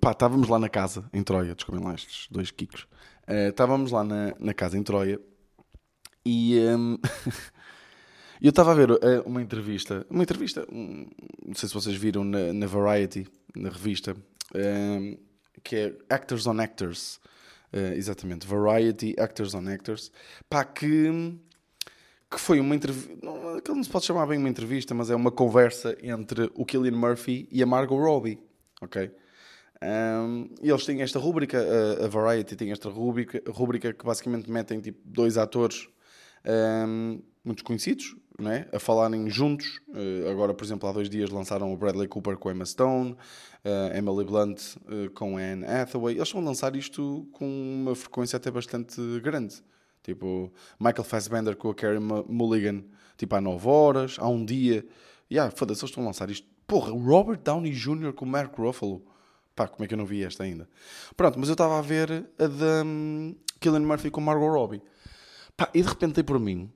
pá, 0.00 0.12
estávamos 0.12 0.48
lá 0.48 0.58
na 0.58 0.68
casa 0.68 1.08
em 1.12 1.22
Troia, 1.22 1.54
desculpem 1.54 1.84
lá 1.84 1.94
estes 1.94 2.28
dois 2.30 2.50
kikos. 2.50 2.86
Uh, 3.28 3.48
estávamos 3.50 3.90
lá 3.90 4.04
na, 4.04 4.34
na 4.38 4.52
casa 4.52 4.76
em 4.76 4.82
Troia 4.82 5.20
e 6.24 6.58
um, 6.58 6.98
eu 8.40 8.50
estava 8.50 8.72
a 8.72 8.74
ver 8.74 8.90
uh, 8.90 8.98
uma 9.24 9.42
entrevista, 9.42 10.06
uma 10.08 10.22
entrevista, 10.22 10.66
um, 10.70 11.06
não 11.46 11.54
sei 11.54 11.68
se 11.68 11.74
vocês 11.74 11.96
viram 11.96 12.24
na, 12.24 12.52
na 12.52 12.66
Variety, 12.66 13.26
na 13.56 13.70
revista, 13.70 14.16
um, 14.54 15.16
que 15.62 15.76
é 15.76 15.96
Actors 16.08 16.46
on 16.46 16.58
Actors. 16.60 17.20
Uh, 17.72 17.94
exatamente, 17.94 18.46
Variety 18.46 19.14
Actors 19.18 19.54
on 19.54 19.66
Actors. 19.66 20.12
Pá, 20.48 20.62
que, 20.62 21.38
que 22.32 22.40
foi 22.40 22.58
uma 22.58 22.74
entrevista. 22.74 23.12
Aquilo 23.58 23.76
não 23.76 23.84
se 23.84 23.90
pode 23.90 24.06
chamar 24.06 24.26
bem 24.26 24.38
uma 24.38 24.48
entrevista, 24.48 24.94
mas 24.94 25.10
é 25.10 25.14
uma 25.14 25.30
conversa 25.30 25.96
entre 26.02 26.50
o 26.54 26.64
Killian 26.64 26.96
Murphy 26.96 27.46
e 27.52 27.62
a 27.62 27.66
Margot 27.66 27.96
Robbie. 27.96 28.42
Ok? 28.80 29.10
Um, 29.82 30.48
e 30.62 30.70
eles 30.70 30.86
têm 30.86 31.02
esta 31.02 31.18
rúbrica, 31.18 31.58
a, 32.02 32.06
Variety 32.06 32.54
tem 32.54 32.70
esta 32.70 32.88
rúbrica, 32.88 33.42
rúbrica 33.48 33.92
que 33.92 34.04
basicamente 34.04 34.48
metem 34.48 34.80
tipo 34.80 35.00
dois 35.04 35.36
atores 35.36 35.88
um, 36.86 37.20
muitos 37.44 37.64
conhecidos, 37.64 38.16
não 38.38 38.50
é? 38.50 38.68
a 38.72 38.78
falarem 38.78 39.28
juntos. 39.28 39.80
Uh, 39.88 40.30
agora, 40.30 40.54
por 40.54 40.64
exemplo, 40.64 40.88
há 40.88 40.92
dois 40.92 41.10
dias 41.10 41.30
lançaram 41.30 41.72
o 41.72 41.76
Bradley 41.76 42.08
Cooper 42.08 42.36
com 42.36 42.50
Emma 42.50 42.64
Stone, 42.64 43.12
uh, 43.12 43.96
Emily 43.96 44.24
Blunt 44.24 44.76
uh, 44.76 45.10
com 45.14 45.36
Anne 45.36 45.64
Hathaway. 45.64 46.16
Eles 46.16 46.30
vão 46.30 46.44
lançar 46.44 46.76
isto 46.76 47.28
com 47.32 47.46
uma 47.46 47.94
frequência 47.94 48.36
até 48.36 48.50
bastante 48.50 49.00
grande. 49.20 49.62
Tipo, 50.02 50.52
Michael 50.80 51.04
Fassbender 51.04 51.56
com 51.56 51.70
a 51.70 51.74
Carey 51.74 52.00
Mulligan, 52.00 52.82
tipo, 53.16 53.34
há 53.36 53.40
9 53.40 53.68
horas, 53.68 54.16
há 54.18 54.28
um 54.28 54.44
dia. 54.44 54.84
Yeah, 55.30 55.54
foda-se, 55.54 55.80
eles 55.80 55.90
estão 55.90 56.02
a 56.02 56.06
lançar 56.06 56.30
isto. 56.30 56.46
Porra, 56.66 56.90
Robert 56.90 57.38
Downey 57.38 57.72
Jr. 57.72 58.12
com 58.12 58.26
Mark 58.26 58.56
Ruffalo. 58.56 59.04
Pá, 59.54 59.68
como 59.68 59.84
é 59.84 59.88
que 59.88 59.94
eu 59.94 59.98
não 59.98 60.06
vi 60.06 60.24
esta 60.24 60.44
ainda? 60.44 60.68
Pronto, 61.16 61.38
mas 61.38 61.48
eu 61.48 61.52
estava 61.52 61.78
a 61.78 61.82
ver 61.82 62.26
a 62.38 62.46
da 62.46 62.82
um, 62.84 63.34
Killian 63.60 63.80
Murphy 63.80 64.10
com 64.10 64.20
Margot 64.20 64.48
Robbie. 64.48 64.82
Pá, 65.56 65.70
e 65.74 65.82
de 65.82 65.88
repente 65.88 66.14
dei 66.14 66.24
por 66.24 66.38
mim 66.38 66.70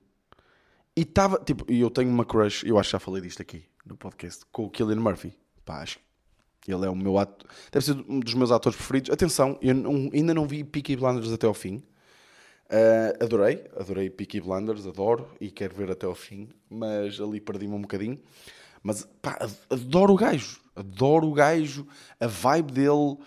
e 0.95 1.01
estava, 1.01 1.39
tipo, 1.39 1.71
e 1.71 1.79
eu 1.79 1.89
tenho 1.89 2.09
uma 2.09 2.25
crush, 2.25 2.63
eu 2.65 2.77
acho 2.79 2.89
que 2.89 2.93
já 2.93 2.99
falei 2.99 3.21
disto 3.21 3.41
aqui 3.41 3.65
no 3.85 3.97
podcast, 3.97 4.45
com 4.51 4.65
o 4.65 4.69
Killian 4.69 4.99
Murphy. 4.99 5.35
Pá, 5.65 5.81
acho 5.81 5.99
que 6.61 6.71
ele 6.73 6.85
é 6.85 6.89
o 6.89 6.95
meu 6.95 7.17
ator, 7.17 7.47
deve 7.71 7.85
ser 7.85 7.93
um 8.07 8.19
dos 8.19 8.33
meus 8.33 8.51
atores 8.51 8.75
preferidos. 8.75 9.11
Atenção, 9.11 9.57
eu 9.61 9.73
não, 9.73 10.09
ainda 10.13 10.33
não 10.33 10.47
vi 10.47 10.63
Peaky 10.63 10.95
Blinders 10.95 11.31
até 11.31 11.47
ao 11.47 11.53
fim. 11.53 11.83
Uh, 12.69 13.23
adorei, 13.23 13.65
adorei 13.77 14.09
Peaky 14.09 14.41
Blinders, 14.41 14.85
adoro 14.85 15.29
e 15.39 15.49
quero 15.49 15.73
ver 15.73 15.89
até 15.89 16.05
ao 16.05 16.15
fim, 16.15 16.49
mas 16.69 17.19
ali 17.19 17.39
perdi-me 17.39 17.73
um 17.73 17.81
bocadinho. 17.81 18.19
Mas 18.83 19.07
pá, 19.21 19.37
adoro 19.69 20.13
o 20.13 20.17
gajo, 20.17 20.59
adoro 20.75 21.27
o 21.27 21.33
gajo, 21.33 21.87
a 22.19 22.27
vibe 22.27 22.71
dele, 22.73 23.17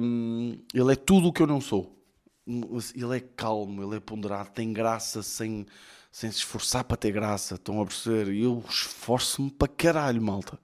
um, 0.00 0.58
ele 0.74 0.92
é 0.92 0.96
tudo 0.96 1.28
o 1.28 1.32
que 1.32 1.42
eu 1.42 1.46
não 1.46 1.60
sou 1.60 2.02
ele 2.46 3.16
é 3.16 3.20
calmo, 3.20 3.82
ele 3.82 3.96
é 3.96 4.00
ponderado, 4.00 4.50
tem 4.50 4.72
graça 4.72 5.22
sem, 5.22 5.66
sem 6.10 6.30
se 6.30 6.38
esforçar 6.38 6.84
para 6.84 6.96
ter 6.96 7.12
graça. 7.12 7.54
Estão 7.54 7.80
a 7.80 7.86
perceber? 7.86 8.34
Eu 8.34 8.62
esforço-me 8.68 9.50
para 9.50 9.68
caralho, 9.68 10.20
malta. 10.20 10.58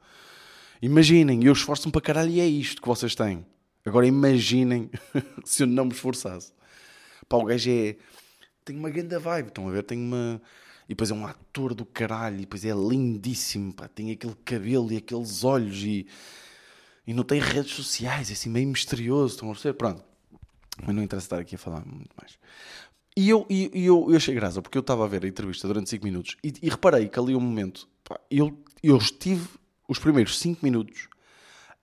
Imaginem, 0.83 1.45
eu 1.45 1.53
esforço-me 1.53 1.93
para 1.93 2.01
caralho 2.01 2.31
e 2.31 2.41
é 2.41 2.47
isto 2.47 2.83
que 2.83 2.89
vocês 2.89 3.15
têm. 3.15 3.45
Agora 3.85 4.07
imaginem 4.07 4.91
se 5.45 5.63
eu 5.63 5.67
não 5.67 5.87
me 5.87 5.93
esforçasse. 5.93 6.53
Pá, 7.29 7.37
o 7.37 7.45
gajo 7.45 7.71
é. 7.71 7.97
Tem 8.65 8.77
uma 8.77 8.91
grande 8.91 9.19
vibe, 9.19 9.49
estão 9.49 9.69
a 9.69 9.73
ver? 9.73 9.83
Tem 9.83 9.99
uma. 9.99 10.41
E 10.87 10.89
depois 10.91 11.11
é 11.11 11.15
um 11.15 11.27
ator 11.27 11.75
do 11.75 11.85
caralho, 11.85 12.37
e 12.37 12.41
depois 12.41 12.65
é 12.65 12.73
lindíssimo, 12.73 13.73
pá. 13.73 13.89
Tem 13.89 14.11
aquele 14.11 14.35
cabelo 14.45 14.93
e 14.93 14.97
aqueles 14.97 15.45
olhos 15.45 15.83
e. 15.83 16.07
E 17.07 17.15
não 17.15 17.25
tem 17.25 17.41
redes 17.41 17.73
sociais, 17.73 18.31
é 18.31 18.35
assim 18.35 18.51
meio 18.51 18.69
misterioso, 18.69 19.35
estão 19.35 19.49
a 19.49 19.53
perceber? 19.53 19.75
Pronto. 19.79 20.05
Mas 20.85 20.95
não 20.95 21.03
interessa 21.03 21.27
estar 21.27 21.39
aqui 21.39 21.55
a 21.55 21.59
falar 21.59 21.85
muito 21.87 22.15
mais. 22.21 22.39
E 23.17 23.31
eu, 23.31 23.47
e, 23.51 23.71
eu, 23.75 24.11
eu 24.11 24.17
achei 24.17 24.35
graça, 24.35 24.63
porque 24.63 24.79
eu 24.79 24.81
estava 24.81 25.05
a 25.05 25.09
ver 25.09 25.25
a 25.25 25.29
entrevista 25.29 25.67
durante 25.67 25.91
5 25.91 26.05
minutos 26.05 26.37
e, 26.45 26.53
e, 26.63 26.69
reparei 26.69 27.09
que 27.09 27.19
ali 27.19 27.35
um 27.35 27.41
momento, 27.41 27.89
pá, 28.05 28.21
eu, 28.31 28.57
eu 28.81 28.97
estive 28.97 29.49
os 29.89 29.99
primeiros 29.99 30.39
5 30.39 30.65
minutos 30.65 31.09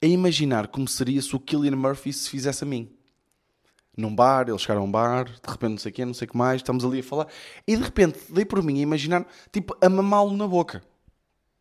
a 0.01 0.05
imaginar 0.05 0.67
como 0.67 0.88
seria 0.88 1.21
se 1.21 1.36
o 1.36 1.39
Killian 1.39 1.75
Murphy 1.75 2.13
se 2.13 2.29
fizesse 2.29 2.63
a 2.63 2.67
mim. 2.67 2.89
Num 3.97 4.13
bar, 4.13 4.49
eles 4.49 4.62
chegaram 4.62 4.81
a 4.81 4.86
um 4.86 4.91
bar, 4.91 5.25
de 5.25 5.39
repente 5.47 5.71
não 5.71 5.77
sei 5.77 5.91
o 5.91 5.95
quê, 5.95 6.03
não 6.05 6.13
sei 6.13 6.27
o 6.27 6.31
que 6.31 6.38
mais, 6.38 6.58
estamos 6.62 6.84
ali 6.84 6.99
a 6.99 7.03
falar, 7.03 7.27
e 7.65 7.77
de 7.77 7.81
repente 7.84 8.19
dei 8.29 8.43
por 8.43 8.62
mim 8.62 8.79
a 8.79 8.81
imaginar, 8.81 9.25
tipo, 9.51 9.75
a 9.79 9.88
mamá-lo 9.89 10.36
na 10.36 10.47
boca. 10.47 10.84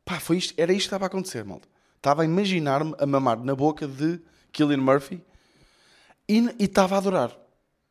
Pá, 0.04 0.18
foi 0.18 0.38
isto, 0.38 0.52
era 0.56 0.72
isto 0.72 0.82
que 0.82 0.86
estava 0.88 1.04
a 1.04 1.06
acontecer, 1.06 1.44
malta. 1.44 1.68
Estava 1.96 2.22
a 2.22 2.24
imaginar-me 2.24 2.94
a 2.98 3.06
mamar 3.06 3.38
na 3.38 3.54
boca 3.54 3.86
de 3.88 4.20
Killian 4.52 4.78
Murphy 4.78 5.22
e 6.28 6.44
estava 6.58 6.96
a 6.96 6.98
adorar. 6.98 7.34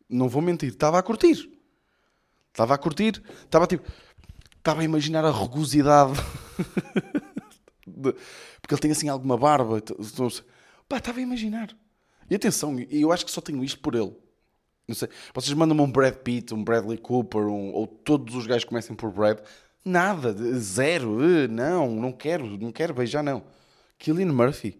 Não 0.10 0.28
vou 0.30 0.42
mentir, 0.42 0.70
estava 0.70 1.00
a 1.00 1.04
curtir. 1.04 1.50
Estava 2.52 2.76
a 2.76 2.78
curtir, 2.78 3.24
estava 3.46 3.66
tipo. 3.66 3.90
Estava 4.58 4.82
a 4.82 4.84
imaginar 4.84 5.26
a 5.26 5.30
rugosidade 5.32 6.14
de- 7.88 8.14
porque 8.62 8.74
ele 8.74 8.82
tem 8.82 8.92
assim 8.92 9.10
alguma 9.10 9.38
barba. 9.38 9.82
sei. 10.30 10.46
Pá, 10.88 10.98
estava 10.98 11.20
a 11.20 11.22
imaginar. 11.22 11.76
E 12.30 12.36
atenção, 12.36 12.78
eu 12.90 13.12
acho 13.12 13.26
que 13.26 13.32
só 13.32 13.42
tenho 13.42 13.64
isto 13.64 13.80
por 13.80 13.96
ele. 13.96 14.16
Não 14.88 14.96
sei. 14.96 15.10
Vocês 15.34 15.54
mandam-me 15.54 15.82
um 15.82 15.92
Brad 15.92 16.16
Pitt, 16.16 16.54
um 16.54 16.64
Bradley 16.64 16.98
Cooper, 16.98 17.48
um- 17.48 17.72
ou 17.74 17.88
todos 17.88 18.36
os 18.36 18.46
gajos 18.46 18.66
comecem 18.66 18.96
por 18.96 19.12
Brad. 19.12 19.40
Nada, 19.86 20.34
zero. 20.60 21.20
Não, 21.50 21.96
não 21.96 22.12
quero, 22.12 22.46
não 22.58 22.72
quero 22.72 22.94
beijar, 22.94 23.24
não. 23.24 23.44
Killian 23.98 24.32
Murphy, 24.34 24.80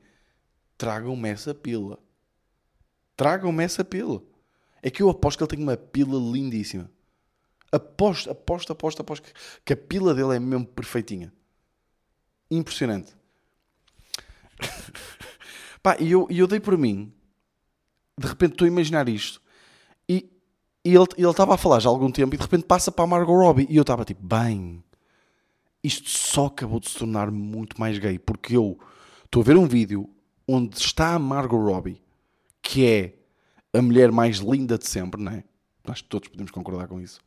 tragam-me 0.78 1.30
essa 1.30 1.54
pila. 1.54 2.00
Tragam-me 3.16 3.64
essa 3.64 3.84
pila. 3.86 4.22
É 4.82 4.90
que 4.90 5.02
eu 5.02 5.10
aposto 5.10 5.38
que 5.38 5.44
ele 5.44 5.50
tem 5.56 5.64
uma 5.64 5.78
pila 5.78 6.20
lindíssima. 6.20 6.92
Aposto, 7.72 8.30
aposto, 8.30 8.72
aposto, 8.74 9.02
aposto 9.02 9.32
que, 9.66 9.74
a 9.74 9.78
pila 9.78 10.14
dele 10.14 10.36
é 10.36 10.40
mesmo 10.40 10.66
perfeitinha. 10.66 11.34
Impressionante. 12.52 13.16
Pá, 15.82 15.98
e 16.00 16.12
eu, 16.12 16.28
eu 16.30 16.46
dei 16.48 16.60
por 16.60 16.78
mim. 16.78 17.12
De 18.18 18.28
repente 18.28 18.52
estou 18.52 18.66
a 18.66 18.68
imaginar 18.68 19.10
isto. 19.10 19.42
E, 20.08 20.30
e 20.84 20.96
ele 20.96 21.30
estava 21.30 21.56
a 21.56 21.58
falar 21.58 21.80
já 21.80 21.90
há 21.90 21.92
algum 21.92 22.12
tempo 22.12 22.36
e 22.36 22.38
de 22.38 22.44
repente 22.44 22.66
passa 22.66 22.92
para 22.92 23.04
a 23.04 23.08
Margot 23.08 23.36
Robbie. 23.36 23.68
E 23.70 23.76
eu 23.76 23.82
estava 23.82 24.06
tipo, 24.06 24.26
bem, 24.26 24.84
isto 25.84 26.10
só 26.10 26.48
acabou 26.48 26.80
de 26.80 26.90
se 26.90 26.98
tornar 26.98 27.32
muito 27.32 27.80
mais 27.80 27.98
gay. 27.98 28.18
Porque 28.18 28.56
eu 28.56 28.80
estou 29.26 29.42
a 29.42 29.46
ver 29.46 29.58
um 29.58 29.68
vídeo 29.68 30.10
onde 30.48 30.78
está 30.78 31.14
a 31.14 31.20
Margot 31.20 31.58
Robbie, 31.58 32.02
que 32.62 32.86
é 32.86 33.16
a 33.78 33.82
mulher 33.82 34.12
mais 34.12 34.38
linda 34.38 34.78
de 34.78 34.88
sempre, 34.88 35.22
não 35.22 35.32
é? 35.32 35.44
Acho 35.86 36.04
que 36.04 36.10
todos 36.10 36.30
podemos 36.30 36.52
concordar 36.52 36.88
com 36.88 37.00
isso. 37.00 37.20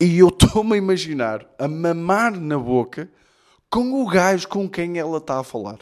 E 0.00 0.18
eu 0.18 0.28
estou-me 0.40 0.74
a 0.74 0.78
imaginar 0.78 1.48
a 1.58 1.66
mamar 1.66 2.38
na 2.38 2.58
boca 2.58 3.10
com 3.70 4.02
o 4.02 4.06
gajo 4.06 4.48
com 4.48 4.68
quem 4.68 4.98
ela 4.98 5.18
está 5.18 5.40
a 5.40 5.44
falar. 5.44 5.78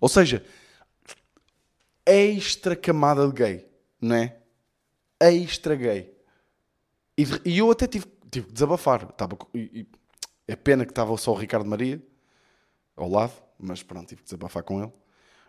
Ou 0.00 0.08
seja, 0.08 0.44
extra 2.06 2.74
camada 2.74 3.26
de 3.26 3.32
gay, 3.34 3.66
não 4.00 4.16
é? 4.16 4.39
Extra 5.20 5.74
gay. 5.76 6.12
E, 7.16 7.24
e 7.44 7.58
eu 7.58 7.70
até 7.70 7.86
tive, 7.86 8.06
tive 8.30 8.46
que 8.46 8.52
desabafar. 8.52 9.04
Estava, 9.10 9.36
e- 9.54 9.86
é 10.48 10.56
pena 10.56 10.84
que 10.84 10.92
estava 10.92 11.16
só 11.16 11.32
o 11.32 11.36
Ricardo 11.36 11.68
Maria 11.68 12.02
ao 12.96 13.08
lado, 13.08 13.32
mas 13.58 13.82
pronto, 13.82 14.08
tive 14.08 14.20
que 14.22 14.24
desabafar 14.26 14.62
com 14.62 14.82
ele. 14.82 14.92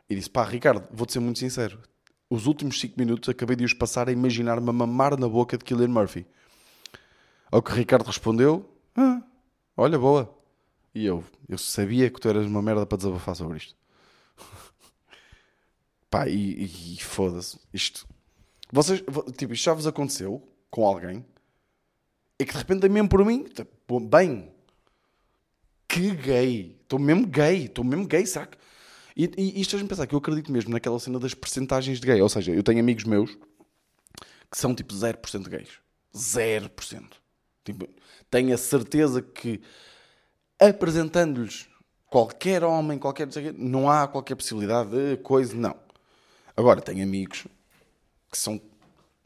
E 0.09 0.15
disse: 0.15 0.29
pá, 0.29 0.43
Ricardo, 0.43 0.87
vou-te 0.91 1.13
ser 1.13 1.19
muito 1.19 1.39
sincero. 1.39 1.79
Os 2.29 2.45
últimos 2.47 2.79
5 2.79 2.95
minutos 2.97 3.27
acabei 3.29 3.55
de 3.55 3.65
os 3.65 3.73
passar 3.73 4.07
a 4.07 4.11
imaginar-me 4.11 4.69
a 4.69 4.73
mamar 4.73 5.17
na 5.19 5.27
boca 5.27 5.57
de 5.57 5.63
Killian 5.65 5.89
Murphy. 5.89 6.25
Ao 7.51 7.61
que 7.61 7.71
Ricardo 7.73 8.05
respondeu: 8.05 8.69
"Ah, 8.95 9.21
Olha, 9.75 9.97
boa. 9.97 10.37
E 10.93 11.05
eu, 11.05 11.23
eu 11.47 11.57
sabia 11.57 12.09
que 12.09 12.19
tu 12.19 12.27
eras 12.29 12.45
uma 12.45 12.61
merda 12.61 12.85
para 12.85 12.97
desabafar 12.97 13.35
sobre 13.35 13.57
isto. 13.57 13.75
Pá, 16.09 16.27
e, 16.27 16.65
e- 16.65 16.95
e 16.95 17.03
foda-se. 17.03 17.59
Isto. 17.73 18.07
Vocês, 18.71 19.03
vo- 19.07 19.31
tipo, 19.31 19.53
isto 19.53 19.63
já 19.65 19.73
vos 19.73 19.85
aconteceu 19.87 20.41
com 20.69 20.85
alguém? 20.85 21.25
É 22.39 22.45
que 22.45 22.51
de 22.53 22.57
repente, 22.57 22.87
mesmo 22.89 23.09
por 23.09 23.23
mim, 23.25 23.43
tipo, 23.43 23.99
bem, 23.99 24.51
que 25.87 26.11
gay. 26.15 26.77
Estou 26.81 26.97
mesmo 26.99 27.27
gay. 27.27 27.65
Estou 27.65 27.83
mesmo 27.83 28.07
gay, 28.07 28.25
que. 28.25 28.57
E, 29.15 29.29
e 29.37 29.61
isto 29.61 29.71
faz-me 29.71 29.89
pensar 29.89 30.07
que 30.07 30.15
eu 30.15 30.19
acredito 30.19 30.51
mesmo 30.51 30.71
naquela 30.71 30.97
cena 30.99 31.19
das 31.19 31.33
percentagens 31.33 31.99
de 31.99 32.07
gay. 32.07 32.21
Ou 32.21 32.29
seja, 32.29 32.51
eu 32.53 32.63
tenho 32.63 32.79
amigos 32.79 33.03
meus 33.03 33.37
que 34.49 34.57
são 34.57 34.73
tipo 34.73 34.93
0% 34.93 35.47
gays. 35.49 35.69
0%. 36.15 37.03
Tipo, 37.63 37.87
tenho 38.29 38.53
a 38.53 38.57
certeza 38.57 39.21
que 39.21 39.61
apresentando-lhes 40.59 41.67
qualquer 42.07 42.63
homem, 42.63 42.97
qualquer. 42.97 43.27
Não 43.57 43.89
há 43.89 44.07
qualquer 44.07 44.35
possibilidade 44.35 44.89
de 44.89 45.17
coisa, 45.17 45.55
não. 45.55 45.75
Agora, 46.55 46.81
tenho 46.81 47.03
amigos 47.03 47.45
que 48.31 48.37
são 48.37 48.61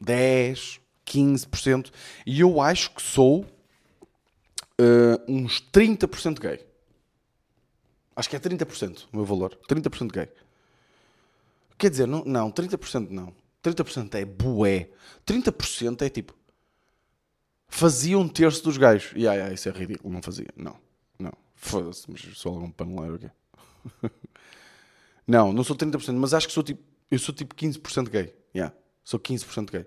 10, 0.00 0.80
15%, 1.06 1.92
e 2.26 2.40
eu 2.40 2.60
acho 2.60 2.90
que 2.90 3.00
sou 3.00 3.46
eh, 4.78 5.20
uns 5.28 5.60
30% 5.72 6.40
gay. 6.40 6.66
Acho 8.14 8.30
que 8.30 8.36
é 8.36 8.38
30% 8.38 9.04
o 9.12 9.16
meu 9.16 9.24
valor. 9.24 9.58
30% 9.68 10.10
gay. 10.12 10.28
Quer 11.78 11.90
dizer, 11.90 12.06
não, 12.06 12.24
não 12.24 12.50
30% 12.50 13.10
não. 13.10 13.34
30% 13.62 14.14
é 14.14 14.24
bué. 14.24 14.88
30% 15.26 16.02
é 16.02 16.08
tipo. 16.08 16.34
Fazia 17.68 18.18
um 18.18 18.28
terço 18.28 18.62
dos 18.62 18.76
gajos. 18.78 19.12
E 19.14 19.26
ai, 19.28 19.40
ai, 19.40 19.54
isso 19.54 19.68
é 19.68 19.72
ridículo. 19.72 20.12
Não 20.12 20.22
fazia. 20.22 20.48
Não. 20.56 20.78
Não. 21.18 21.32
Foda-se. 21.54 22.10
Mas 22.10 22.22
sou 22.38 22.54
algum 22.54 22.70
paneleiro 22.70 23.16
aqui. 23.16 23.30
não, 25.26 25.52
não 25.52 25.62
sou 25.62 25.76
30%, 25.76 26.14
mas 26.14 26.32
acho 26.32 26.46
que 26.46 26.54
sou 26.54 26.62
tipo. 26.62 26.82
Eu 27.10 27.18
sou 27.18 27.34
tipo 27.34 27.54
15% 27.54 28.08
gay. 28.08 28.34
Yeah. 28.54 28.74
Sou 29.06 29.20
15% 29.20 29.70
gay. 29.70 29.86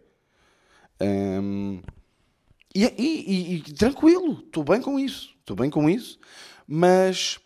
E, 2.74 2.86
e- 2.86 2.94
e- 2.98 3.56
e 3.58 3.62
tranquilo, 3.74 4.42
estou 4.46 4.64
bem 4.64 4.82
com 4.82 4.98
isso. 4.98 5.36
Estou 5.42 5.58
bem 5.58 5.70
com 5.70 5.90
isso. 5.90 6.18
Mas, 6.66 7.38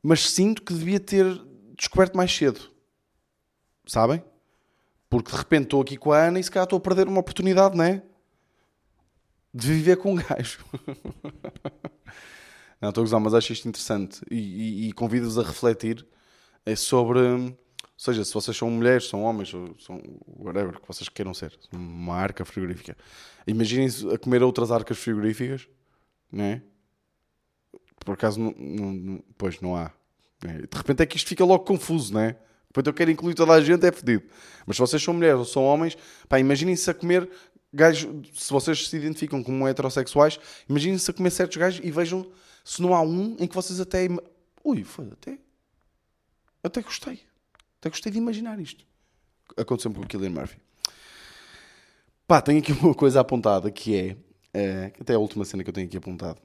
mas 0.00 0.30
sinto 0.30 0.62
que 0.62 0.72
devia 0.72 1.00
ter 1.00 1.26
descoberto 1.76 2.16
mais 2.16 2.32
cedo. 2.32 2.70
Sabem? 3.84 4.22
Porque 5.10 5.32
de 5.32 5.36
repente 5.38 5.64
estou 5.64 5.82
aqui 5.82 5.96
com 5.96 6.12
a 6.12 6.22
Ana 6.22 6.38
e 6.38 6.44
se 6.44 6.52
calhar 6.52 6.66
estou 6.66 6.76
a 6.76 6.80
perder 6.80 7.08
uma 7.08 7.18
oportunidade, 7.18 7.76
não 7.76 7.82
é? 7.84 8.00
De 9.52 9.66
viver 9.66 9.96
com 9.96 10.12
um 10.12 10.14
gajo. 10.14 10.64
não, 12.80 12.90
estou 12.90 13.02
a 13.02 13.06
gozar, 13.06 13.18
mas 13.18 13.34
acho 13.34 13.52
isto 13.52 13.66
interessante. 13.68 14.20
E, 14.30 14.36
e- 14.36 14.88
e 14.88 14.92
convido-vos 14.92 15.36
a 15.36 15.42
refletir 15.42 16.06
eh, 16.64 16.76
sobre. 16.76 17.18
Seja, 18.00 18.24
se 18.24 18.32
vocês 18.32 18.56
são 18.56 18.70
mulheres, 18.70 19.08
são 19.08 19.24
homens, 19.24 19.50
são 19.80 20.00
whatever 20.38 20.78
que 20.80 20.86
vocês 20.86 21.08
queiram 21.08 21.34
ser, 21.34 21.58
uma 21.72 22.14
arca 22.14 22.44
frigorífica. 22.44 22.96
Imaginem-se 23.44 24.08
a 24.08 24.16
comer 24.16 24.40
outras 24.40 24.70
arcas 24.70 24.96
frigoríficas, 24.98 25.66
não 26.30 26.44
é? 26.44 26.62
Por 28.04 28.14
acaso, 28.14 28.38
não, 28.38 28.52
não- 28.52 29.24
pois 29.36 29.60
não 29.60 29.74
há. 29.74 29.90
É, 30.44 30.58
De 30.66 30.76
repente 30.76 31.02
é 31.02 31.06
que 31.06 31.16
isto 31.16 31.26
fica 31.28 31.44
logo 31.44 31.64
confuso, 31.64 32.14
não 32.14 32.20
é? 32.20 32.36
Depois 32.68 32.86
eu 32.86 32.94
quero 32.94 33.10
incluir 33.10 33.34
toda 33.34 33.52
a 33.52 33.60
gente, 33.60 33.84
é 33.84 33.90
fedido. 33.90 34.22
Mas 34.64 34.76
se 34.76 34.80
vocês 34.80 35.02
são 35.02 35.12
mulheres 35.12 35.38
ou 35.40 35.44
são 35.44 35.64
homens, 35.64 35.98
pá, 36.28 36.38
imaginem-se 36.38 36.88
a 36.88 36.94
comer 36.94 37.28
gajos, 37.74 38.08
se 38.32 38.52
vocês 38.52 38.88
se 38.88 38.96
identificam 38.96 39.42
como 39.42 39.66
heterossexuais, 39.66 40.38
imaginem-se 40.68 41.10
a 41.10 41.14
comer 41.14 41.30
certos 41.30 41.56
gajos 41.56 41.80
e 41.84 41.90
vejam 41.90 42.30
se 42.64 42.80
não 42.80 42.94
há 42.94 43.00
um 43.02 43.36
em 43.40 43.46
que 43.48 43.54
vocês 43.56 43.80
até. 43.80 44.06
Ui, 44.62 44.84
foi, 44.84 45.08
até. 45.10 45.36
Até 46.62 46.80
gostei. 46.80 47.26
Até 47.80 47.90
gostei 47.90 48.10
de 48.10 48.18
imaginar 48.18 48.58
isto. 48.58 48.84
Aconteceu-me 49.56 49.96
com 49.96 50.02
o 50.02 50.06
Killian 50.06 50.30
Murphy. 50.30 50.58
Pá, 52.26 52.42
tenho 52.42 52.58
aqui 52.58 52.72
uma 52.84 52.94
coisa 52.94 53.20
apontada 53.20 53.70
que 53.70 53.96
é. 53.96 54.16
eh, 54.52 54.92
até 55.00 55.14
a 55.14 55.18
última 55.18 55.44
cena 55.44 55.62
que 55.62 55.70
eu 55.70 55.74
tenho 55.74 55.86
aqui 55.86 55.96
apontado. 55.96 56.40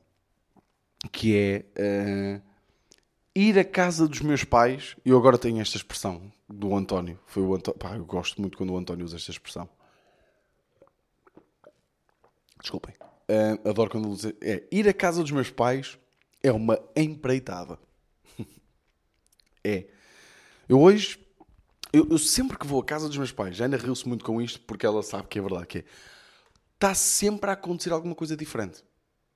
Que 1.12 1.36
é. 1.36 1.66
eh, 1.76 2.42
ir 3.36 3.58
à 3.60 3.66
casa 3.66 4.08
dos 4.08 4.22
meus 4.22 4.44
pais. 4.44 4.96
Eu 5.04 5.18
agora 5.18 5.38
tenho 5.38 5.60
esta 5.60 5.78
expressão 5.78 6.32
do 6.48 6.76
António. 6.76 7.20
Foi 7.26 7.44
o 7.44 7.54
António. 7.54 7.80
Pá, 7.80 7.96
eu 7.96 8.06
gosto 8.06 8.40
muito 8.40 8.58
quando 8.58 8.72
o 8.72 8.78
António 8.78 9.06
usa 9.06 9.18
esta 9.18 9.32
expressão. 9.32 9.68
Desculpem. 12.62 12.96
Eh, 13.28 13.60
adoro 13.66 13.90
quando 13.90 14.08
ele 14.08 14.16
diz. 14.16 14.26
É, 14.42 14.64
ir 14.72 14.88
à 14.88 14.94
casa 14.94 15.22
dos 15.22 15.32
meus 15.32 15.50
pais 15.50 15.98
é 16.42 16.52
uma 16.52 16.80
empreitada. 16.96 17.80
é. 19.64 19.86
Eu 20.70 20.80
hoje. 20.80 21.23
Eu, 21.94 22.08
eu 22.10 22.18
sempre 22.18 22.58
que 22.58 22.66
vou 22.66 22.82
à 22.82 22.84
casa 22.84 23.08
dos 23.08 23.18
meus 23.18 23.32
pais, 23.32 23.56
já 23.56 23.66
ainda 23.66 23.78
riu-se 23.78 24.08
muito 24.08 24.26
com 24.26 24.42
isto 24.42 24.60
porque 24.62 24.86
ela 24.86 25.04
sabe 25.04 25.28
que 25.28 25.38
é 25.38 25.42
verdade. 25.42 25.68
Que 25.68 25.78
é, 25.80 25.86
está 26.74 26.96
sempre 26.96 27.52
a 27.52 27.54
acontecer 27.54 27.94
alguma 27.94 28.16
coisa 28.16 28.36
diferente. 28.36 28.84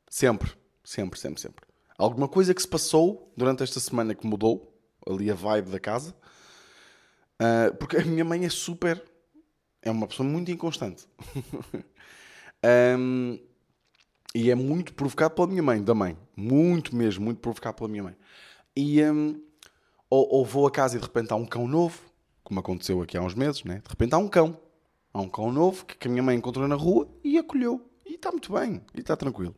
Sempre. 0.09 0.51
Sempre, 0.83 1.19
sempre, 1.19 1.41
sempre. 1.41 1.65
Alguma 1.97 2.27
coisa 2.27 2.53
que 2.53 2.61
se 2.61 2.67
passou 2.67 3.31
durante 3.37 3.61
esta 3.61 3.79
semana 3.79 4.15
que 4.15 4.25
mudou 4.25 4.73
ali 5.05 5.29
a 5.29 5.35
vibe 5.35 5.69
da 5.69 5.79
casa. 5.79 6.15
Ah, 7.39 7.71
porque 7.79 7.97
a 7.97 8.05
minha 8.05 8.25
mãe 8.25 8.45
é 8.45 8.49
super. 8.49 9.03
É 9.81 9.91
uma 9.91 10.07
pessoa 10.07 10.27
muito 10.27 10.51
inconstante. 10.51 11.07
Ahm, 12.63 13.37
e 14.33 14.49
é 14.49 14.55
muito 14.55 14.93
provocado 14.93 15.35
pela 15.35 15.47
minha 15.47 15.63
mãe 15.63 15.83
também. 15.83 16.17
Muito 16.35 16.95
mesmo, 16.95 17.23
muito 17.23 17.39
provocado 17.39 17.77
pela 17.77 17.89
minha 17.89 18.03
mãe. 18.03 18.15
E 18.75 19.01
ahm, 19.01 19.35
ou, 20.09 20.27
ou 20.29 20.45
vou 20.45 20.65
a 20.65 20.71
casa 20.71 20.97
e 20.97 20.99
de 20.99 21.05
repente 21.05 21.31
há 21.31 21.35
um 21.35 21.45
cão 21.45 21.67
novo, 21.67 21.99
como 22.47 22.61
aconteceu 22.61 23.01
aqui 23.01 23.17
há 23.17 23.21
uns 23.21 23.33
meses, 23.33 23.65
né? 23.65 23.81
De 23.83 23.89
repente 23.89 24.13
há 24.13 24.17
um 24.17 24.29
cão. 24.29 24.57
Há 25.13 25.19
um 25.19 25.27
cão 25.27 25.51
novo 25.51 25.85
que, 25.85 26.07
a 26.07 26.09
minha 26.09 26.23
mãe 26.23 26.37
encontrou 26.37 26.65
na 26.65 26.75
rua 26.75 27.05
e 27.21 27.37
acolheu. 27.37 27.85
E 28.05 28.13
está 28.13 28.31
muito 28.31 28.53
bem, 28.53 28.81
e 28.95 29.01
está 29.01 29.17
tranquilo. 29.17 29.53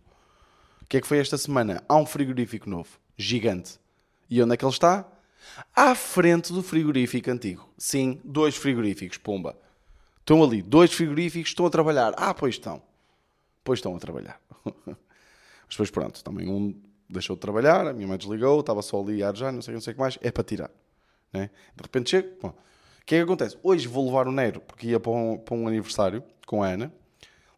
O 0.82 0.86
que 0.88 0.97
é 0.97 1.02
que 1.02 1.06
foi 1.06 1.19
esta 1.19 1.38
semana? 1.38 1.84
Há 1.88 1.95
um 1.97 2.06
frigorífico 2.08 2.67
novo, 2.67 2.99
gigante. 3.15 3.80
E 4.28 4.41
onde 4.41 4.56
é 4.56 4.58
que 4.58 4.65
ele 4.65 4.71
está? 4.71 5.08
À 5.75 5.93
frente 5.93 6.52
do 6.52 6.63
frigorífico 6.63 7.30
antigo. 7.30 7.69
Sim, 7.78 8.19
dois 8.23 8.56
frigoríficos, 8.56 9.19
pomba. 9.19 9.56
Estão 10.21 10.43
ali, 10.43 10.63
dois 10.63 10.91
frigoríficos, 10.91 11.52
estão 11.52 11.67
a 11.67 11.69
trabalhar. 11.69 12.15
Ah, 12.17 12.34
pois 12.34 12.56
estão. 12.56 12.82
Pois 13.63 13.78
estão 13.78 13.95
a 13.95 13.99
trabalhar. 13.99 14.41
Mas 14.65 15.69
depois 15.69 15.91
pronto, 15.91 16.23
também 16.23 16.49
um, 16.49 16.73
deixou 17.08 17.36
de 17.36 17.39
trabalhar, 17.39 17.86
a 17.86 17.93
minha 17.93 18.08
mãe 18.08 18.17
desligou, 18.17 18.62
estava 18.62 18.82
só 18.82 18.99
ali 18.99 19.23
a 19.23 19.32
já, 19.32 19.52
não 19.52 19.62
sei, 19.62 19.75
não 19.75 19.82
sei 19.82 19.91
o 19.91 19.95
que 19.95 20.02
mais, 20.02 20.17
é 20.23 20.32
para 20.32 20.43
tirar. 20.43 20.71
Né? 21.32 21.52
De 21.75 21.84
repente 21.84 22.10
chego, 22.10 22.30
bom, 22.41 22.54
que 23.10 23.15
é 23.15 23.17
que 23.17 23.24
acontece? 23.24 23.58
Hoje 23.63 23.88
vou 23.88 24.06
levar 24.06 24.28
o 24.28 24.32
Nero, 24.32 24.62
porque 24.62 24.89
ia 24.89 25.00
para 25.00 25.12
um, 25.12 25.36
para 25.36 25.56
um 25.56 25.67
aniversário 25.67 26.24
com 26.45 26.62
a 26.62 26.67
Ana, 26.67 26.93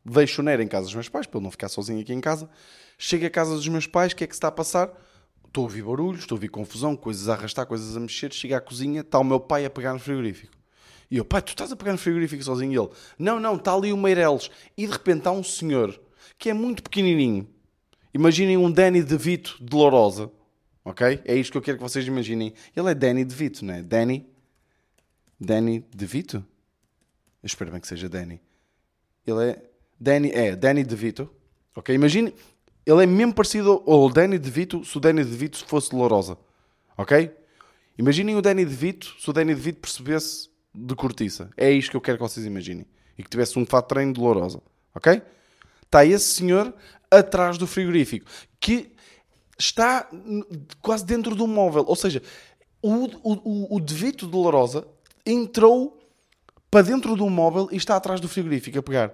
deixo 0.06 0.42
o 0.42 0.46
Nero 0.46 0.62
em 0.62 0.68
casa 0.68 0.86
dos 0.86 0.96
meus 0.96 1.10
pais, 1.10 1.28
para 1.28 1.40
ele 1.40 1.44
não 1.44 1.52
ficar 1.52 1.68
sozinho 1.68 2.00
aqui 2.00 2.14
em 2.14 2.22
casa, 2.22 2.50
chego 2.98 3.26
a 3.26 3.30
casa 3.30 3.54
dos 3.54 3.68
meus 3.68 3.86
pais, 3.86 4.14
o 4.14 4.16
que 4.16 4.24
é 4.24 4.28
que 4.28 4.34
se 4.34 4.38
está 4.38 4.48
a 4.48 4.52
passar? 4.52 4.90
Estou 5.46 5.64
a 5.64 5.66
ouvir 5.66 5.84
barulhos, 5.84 6.22
estou 6.22 6.38
a 6.38 6.38
ouvir 6.38 6.48
confusão, 6.48 6.96
coisas 6.96 7.28
a 7.28 7.34
arrastar, 7.34 7.66
coisas 7.66 7.98
a 7.98 8.00
mexer, 8.00 8.32
chego 8.32 8.56
à 8.56 8.62
cozinha, 8.62 9.02
está 9.02 9.20
o 9.20 9.26
meu 9.26 9.42
pai 9.42 9.66
a 9.66 9.70
pegar 9.70 9.92
no 9.92 10.00
frigorífico. 10.00 10.54
E 11.10 11.18
eu, 11.18 11.26
pai, 11.26 11.42
tu 11.42 11.50
estás 11.50 11.70
a 11.70 11.76
pegar 11.76 11.92
no 11.92 11.98
frigorífico 11.98 12.42
sozinho? 12.42 12.72
E 12.72 12.78
ele, 12.78 12.90
não, 13.20 13.38
não, 13.38 13.58
está 13.58 13.74
ali 13.74 13.92
o 13.92 13.98
Meireles. 13.98 14.50
E 14.78 14.88
de 14.88 14.94
repente 14.94 15.28
há 15.28 15.32
um 15.32 15.44
senhor 15.44 16.00
que 16.40 16.50
é 16.50 16.54
muito 16.54 16.82
pequenininho. 16.82 17.46
Imaginem 18.14 18.56
um 18.56 18.72
Danny 18.72 19.04
DeVito 19.04 19.58
de 19.60 19.76
Lourosa. 19.76 20.32
Ok? 20.86 21.20
É 21.26 21.36
isto 21.36 21.52
que 21.52 21.58
eu 21.58 21.62
quero 21.62 21.78
que 21.78 21.84
vocês 21.84 22.08
imaginem. 22.08 22.54
Ele 22.74 22.90
é 22.90 22.96
Danny 22.96 23.26
DeVito, 23.26 23.66
não 23.66 23.74
é? 23.74 23.84
Danny? 23.84 24.31
Danny 25.43 25.84
DeVito? 25.95 26.45
Espero 27.43 27.71
bem 27.71 27.82
que 27.82 27.88
seja 27.88 28.08
Danny. 28.08 28.39
Ele 29.25 29.49
é... 29.49 29.71
Danny, 29.99 30.32
é, 30.32 30.56
Danny 30.56 30.84
DeVito. 30.84 31.27
Ok? 31.75 31.93
Imagine... 31.95 32.32
Ele 32.86 33.04
é 33.04 33.06
mesmo 33.08 33.34
parecido 33.34 33.84
ao 33.88 34.10
Danny 34.10 34.38
DeVito 34.38 34.86
se 34.86 34.95
o 34.97 34.99
Danny 34.99 35.23
DeVito 35.23 35.65
fosse 35.65 35.89
de 35.89 35.95
Lourosa. 35.95 36.38
Ok? 36.95 37.36
Imaginem 37.97 38.36
o 38.36 38.41
Danny 38.41 38.63
DeVito 38.65 39.15
se 39.19 39.30
o 39.30 39.34
Danny 39.34 39.56
DeVito 39.56 39.80
percebesse 39.80 40.49
de 40.73 40.95
cortiça. 40.95 41.49
É 41.58 41.71
isto 41.71 41.89
que 41.89 41.97
eu 41.97 42.01
quero 42.01 42.17
que 42.19 42.23
vocês 42.23 42.45
imaginem. 42.45 42.86
E 43.17 43.23
que 43.23 43.30
tivesse 43.30 43.58
um 43.58 43.65
fato 43.65 43.86
de 43.86 43.89
treino 43.89 44.13
dolorosa. 44.13 44.62
Ok? 44.93 45.21
Está 45.84 46.06
esse 46.06 46.36
senhor 46.36 46.73
atrás 47.10 47.58
do 47.58 47.65
frigorífico. 47.65 48.30
Que 48.60 48.91
está 49.58 50.08
quase 50.82 51.04
dentro 51.04 51.36
do 51.36 51.47
móvel. 51.47 51.84
Ou 51.88 51.95
seja, 51.95 52.21
o, 52.82 53.06
o, 53.23 53.75
o 53.75 53.80
Devito 53.80 54.27
Dolorosa 54.27 54.88
entrou 55.26 55.98
para 56.70 56.86
dentro 56.86 57.16
do 57.16 57.30
móvel 57.30 57.68
e 57.72 57.76
está 57.76 57.96
atrás 57.96 58.20
do 58.20 58.30
frigorífico 58.30 58.80
a 58.80 58.84
pegar. 58.84 59.14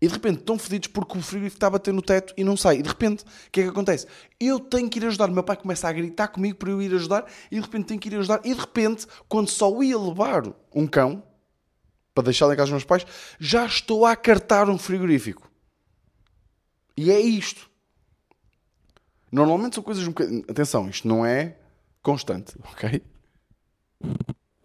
E 0.00 0.06
de 0.06 0.12
repente 0.12 0.40
estão 0.40 0.58
fodidos 0.58 0.88
porque 0.88 1.18
o 1.18 1.22
frigorífico 1.22 1.56
está 1.56 1.66
a 1.66 1.70
bater 1.70 1.92
no 1.92 2.02
teto 2.02 2.32
e 2.36 2.44
não 2.44 2.56
sai. 2.56 2.78
E 2.78 2.82
de 2.82 2.88
repente, 2.88 3.24
o 3.24 3.50
que 3.50 3.60
é 3.60 3.64
que 3.64 3.70
acontece? 3.70 4.06
Eu 4.38 4.60
tenho 4.60 4.88
que 4.88 4.98
ir 4.98 5.06
ajudar. 5.06 5.28
O 5.28 5.32
meu 5.32 5.42
pai 5.42 5.56
começa 5.56 5.88
a 5.88 5.92
gritar 5.92 6.28
comigo 6.28 6.56
para 6.56 6.70
eu 6.70 6.80
ir 6.80 6.94
ajudar 6.94 7.26
e 7.50 7.56
de 7.56 7.60
repente 7.60 7.86
tenho 7.86 8.00
que 8.00 8.08
ir 8.08 8.16
ajudar. 8.16 8.40
E 8.44 8.54
de 8.54 8.60
repente, 8.60 9.06
quando 9.28 9.48
só 9.48 9.82
ia 9.82 9.98
levar 9.98 10.44
um 10.72 10.86
cão 10.86 11.22
para 12.14 12.24
deixar 12.24 12.46
lá 12.46 12.54
em 12.54 12.56
casa 12.56 12.66
dos 12.66 12.72
meus 12.72 12.84
pais, 12.84 13.06
já 13.40 13.66
estou 13.66 14.06
a 14.06 14.12
acartar 14.12 14.68
um 14.68 14.78
frigorífico. 14.78 15.50
E 16.96 17.10
é 17.10 17.20
isto. 17.20 17.68
Normalmente 19.30 19.74
são 19.74 19.82
coisas 19.82 20.04
um 20.04 20.08
bocadinho. 20.10 20.44
Atenção, 20.48 20.88
isto 20.88 21.06
não 21.06 21.26
é 21.26 21.56
constante, 22.02 22.54
ok? 22.72 23.02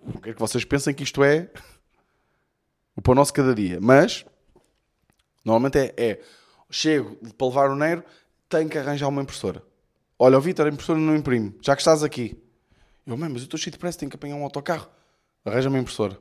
Não 0.05 0.21
quero 0.21 0.35
que 0.35 0.41
vocês 0.41 0.65
pensem 0.65 0.93
que 0.93 1.03
isto 1.03 1.23
é 1.23 1.49
o 2.95 3.01
pão 3.01 3.15
nosso 3.15 3.33
cada 3.33 3.53
dia. 3.53 3.79
Mas 3.81 4.25
Normalmente 5.43 5.77
é, 5.77 5.93
é 5.97 6.21
chego 6.69 7.15
para 7.37 7.47
levar 7.47 7.69
o 7.69 7.75
dinheiro, 7.75 8.03
tenho 8.47 8.69
que 8.69 8.77
arranjar 8.77 9.07
uma 9.07 9.21
impressora. 9.21 9.61
Olha, 10.17 10.37
o 10.37 10.41
Vitor, 10.41 10.65
a 10.65 10.69
impressora 10.69 10.99
não 10.99 11.15
imprime, 11.15 11.55
já 11.61 11.75
que 11.75 11.81
estás 11.81 12.03
aqui. 12.03 12.41
Eu, 13.05 13.17
mãe, 13.17 13.29
mas 13.29 13.41
eu 13.41 13.45
estou 13.45 13.59
cheio 13.59 13.71
de 13.71 13.77
pressa, 13.77 13.99
tenho 13.99 14.09
que 14.09 14.15
apanhar 14.15 14.35
um 14.35 14.43
autocarro. 14.43 14.87
Arranja 15.43 15.67
uma 15.67 15.79
impressora. 15.79 16.17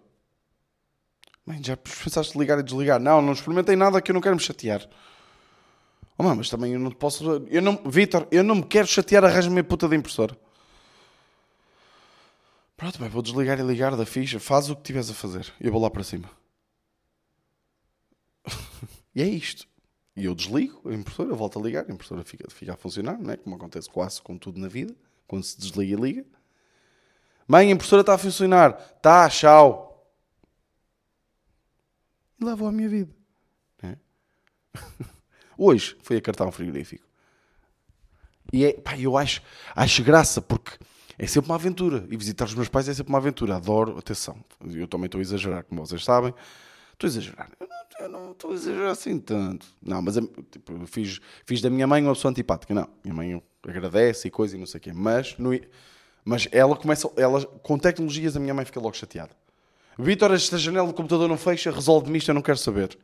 Mãe, 1.46 1.62
já 1.62 1.76
pensaste 1.76 2.36
ligar 2.36 2.58
e 2.58 2.62
desligar? 2.62 2.98
Não, 2.98 3.22
não 3.22 3.32
experimentei 3.32 3.76
nada 3.76 4.00
que 4.02 4.10
eu 4.10 4.14
não 4.14 4.20
quero 4.20 4.34
me 4.34 4.42
chatear. 4.42 4.84
Oh, 6.18 6.24
mãe, 6.24 6.36
mas 6.36 6.50
também 6.50 6.72
eu 6.72 6.80
não 6.80 6.90
posso. 6.90 7.46
Eu 7.48 7.62
não... 7.62 7.80
Vitor, 7.86 8.26
eu 8.30 8.42
não 8.42 8.56
me 8.56 8.64
quero 8.64 8.86
chatear, 8.86 9.24
arranja-me 9.24 9.60
a 9.60 9.64
puta 9.64 9.88
da 9.88 9.94
impressora. 9.94 10.36
Pronto, 12.82 12.98
bem, 12.98 13.08
vou 13.08 13.22
desligar 13.22 13.60
e 13.60 13.62
ligar 13.62 13.94
da 13.94 14.04
ficha. 14.04 14.40
Faz 14.40 14.68
o 14.68 14.74
que 14.74 14.82
tiveres 14.82 15.08
a 15.08 15.14
fazer. 15.14 15.54
Eu 15.60 15.70
vou 15.70 15.80
lá 15.80 15.88
para 15.88 16.02
cima. 16.02 16.28
E 19.14 19.22
é 19.22 19.26
isto. 19.26 19.68
E 20.16 20.24
eu 20.24 20.34
desligo 20.34 20.88
a 20.88 20.92
impressora, 20.92 21.32
volto 21.32 21.60
a 21.60 21.62
ligar, 21.62 21.88
a 21.88 21.92
impressora 21.92 22.24
fica, 22.24 22.50
fica 22.50 22.72
a 22.72 22.76
funcionar, 22.76 23.16
não 23.20 23.30
é? 23.30 23.36
como 23.36 23.54
acontece 23.54 23.88
quase 23.88 24.20
com 24.20 24.36
tudo 24.36 24.58
na 24.58 24.66
vida, 24.66 24.96
quando 25.28 25.44
se 25.44 25.60
desliga 25.60 25.92
e 25.92 26.00
liga. 26.00 26.26
Mãe, 27.46 27.68
a 27.68 27.70
impressora 27.70 28.00
está 28.00 28.14
a 28.14 28.18
funcionar. 28.18 28.72
Tá, 28.72 29.28
tchau. 29.28 30.12
E 32.40 32.44
lá 32.44 32.56
vou 32.56 32.66
a 32.66 32.72
minha 32.72 32.88
vida. 32.88 33.14
É? 33.80 33.96
Hoje 35.56 35.96
foi 36.02 36.16
a 36.16 36.20
cartão 36.20 36.50
frigorífico. 36.50 37.06
E 38.52 38.64
é, 38.64 38.72
pá, 38.72 38.98
eu 38.98 39.16
acho, 39.16 39.40
acho 39.76 40.02
graça, 40.02 40.42
porque 40.42 40.78
é 41.18 41.26
sempre 41.26 41.50
uma 41.50 41.56
aventura. 41.56 42.06
E 42.10 42.16
visitar 42.16 42.44
os 42.44 42.54
meus 42.54 42.68
pais 42.68 42.88
é 42.88 42.94
sempre 42.94 43.12
uma 43.12 43.18
aventura. 43.18 43.56
Adoro, 43.56 43.98
atenção. 43.98 44.36
Eu 44.64 44.86
também 44.86 45.06
estou 45.06 45.18
a 45.18 45.22
exagerar, 45.22 45.64
como 45.64 45.84
vocês 45.84 46.04
sabem. 46.04 46.34
Estou 46.92 47.06
a 47.06 47.10
exagerar. 47.10 47.50
Eu 47.60 47.68
não 47.68 47.82
eu 48.02 48.08
não 48.08 48.32
estou 48.32 48.50
a 48.50 48.54
exagerar 48.54 48.90
assim 48.90 49.18
tanto. 49.18 49.66
Não, 49.80 50.02
mas 50.02 50.16
tipo, 50.50 50.72
eu 50.72 50.86
fiz, 50.86 51.20
fiz 51.46 51.60
da 51.60 51.70
minha 51.70 51.86
mãe 51.86 52.02
uma 52.02 52.14
pessoa 52.14 52.30
antipática. 52.30 52.74
Não, 52.74 52.88
minha 53.04 53.14
mãe 53.14 53.42
agradece 53.66 54.28
e 54.28 54.30
coisa 54.30 54.56
e 54.56 54.58
não 54.58 54.66
sei 54.66 54.78
o 54.78 54.80
quê. 54.80 54.92
Mas, 54.92 55.36
no, 55.38 55.50
mas 56.24 56.48
ela 56.50 56.74
começa, 56.76 57.08
ela, 57.16 57.44
com 57.44 57.78
tecnologias, 57.78 58.36
a 58.36 58.40
minha 58.40 58.54
mãe 58.54 58.64
fica 58.64 58.80
logo 58.80 58.96
chateada. 58.96 59.30
Vitor, 59.98 60.32
esta 60.32 60.58
janela 60.58 60.86
do 60.86 60.94
computador 60.94 61.28
não 61.28 61.36
fecha, 61.36 61.70
resolve-me 61.70 62.18
isto, 62.18 62.30
eu 62.30 62.34
não 62.34 62.42
quero 62.42 62.58
saber. 62.58 62.98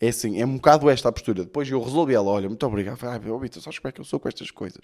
É 0.00 0.08
assim, 0.08 0.40
é 0.40 0.44
um 0.44 0.56
bocado 0.56 0.90
esta 0.90 1.08
a 1.08 1.12
postura. 1.12 1.44
Depois 1.44 1.68
eu 1.70 1.82
resolvi 1.82 2.14
ela, 2.14 2.28
olha, 2.28 2.48
muito 2.48 2.66
obrigado. 2.66 2.98
Ah, 3.04 3.18
Vitor, 3.18 3.62
sabes 3.62 3.78
como 3.78 3.88
é 3.88 3.92
que 3.92 4.00
eu 4.00 4.04
sou 4.04 4.20
com 4.20 4.28
estas 4.28 4.50
coisas? 4.50 4.82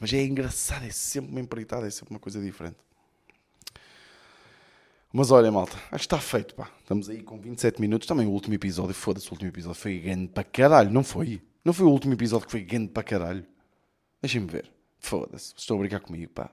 Mas 0.00 0.12
é 0.14 0.24
engraçado, 0.24 0.86
é 0.86 0.90
sempre 0.90 1.30
uma 1.30 1.40
empreitada, 1.40 1.86
é 1.86 1.90
sempre 1.90 2.14
uma 2.14 2.18
coisa 2.18 2.40
diferente. 2.40 2.78
Mas 5.12 5.30
olha, 5.30 5.52
malta, 5.52 5.76
acho 5.76 5.90
que 5.90 5.96
está 5.96 6.18
feito, 6.18 6.54
pá. 6.54 6.70
Estamos 6.78 7.10
aí 7.10 7.22
com 7.22 7.38
27 7.38 7.80
minutos. 7.80 8.08
Também 8.08 8.26
o 8.26 8.30
último 8.30 8.54
episódio, 8.54 8.94
foda-se, 8.94 9.28
o 9.28 9.32
último 9.32 9.50
episódio 9.50 9.78
foi 9.78 9.98
grande 9.98 10.28
para 10.28 10.42
caralho, 10.42 10.90
não 10.90 11.04
foi? 11.04 11.42
Não 11.62 11.74
foi 11.74 11.84
o 11.84 11.90
último 11.90 12.14
episódio 12.14 12.46
que 12.46 12.52
foi 12.52 12.62
grande 12.62 12.88
para 12.88 13.02
caralho? 13.02 13.46
Deixem-me 14.22 14.46
ver. 14.46 14.72
Foda-se, 14.98 15.52
estão 15.56 15.76
a 15.76 15.80
brincar 15.80 16.00
comigo, 16.00 16.32
pá. 16.32 16.50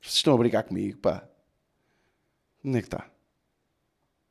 Vocês 0.00 0.16
estão 0.16 0.34
a 0.34 0.38
brincar 0.38 0.64
comigo, 0.64 0.98
pá. 0.98 1.28
Onde 2.64 2.78
é 2.78 2.80
que 2.80 2.88
está? 2.88 3.08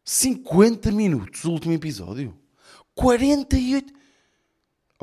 50 0.03 0.91
minutos 0.91 1.45
o 1.45 1.51
último 1.51 1.73
episódio. 1.73 2.37
48. 2.95 3.93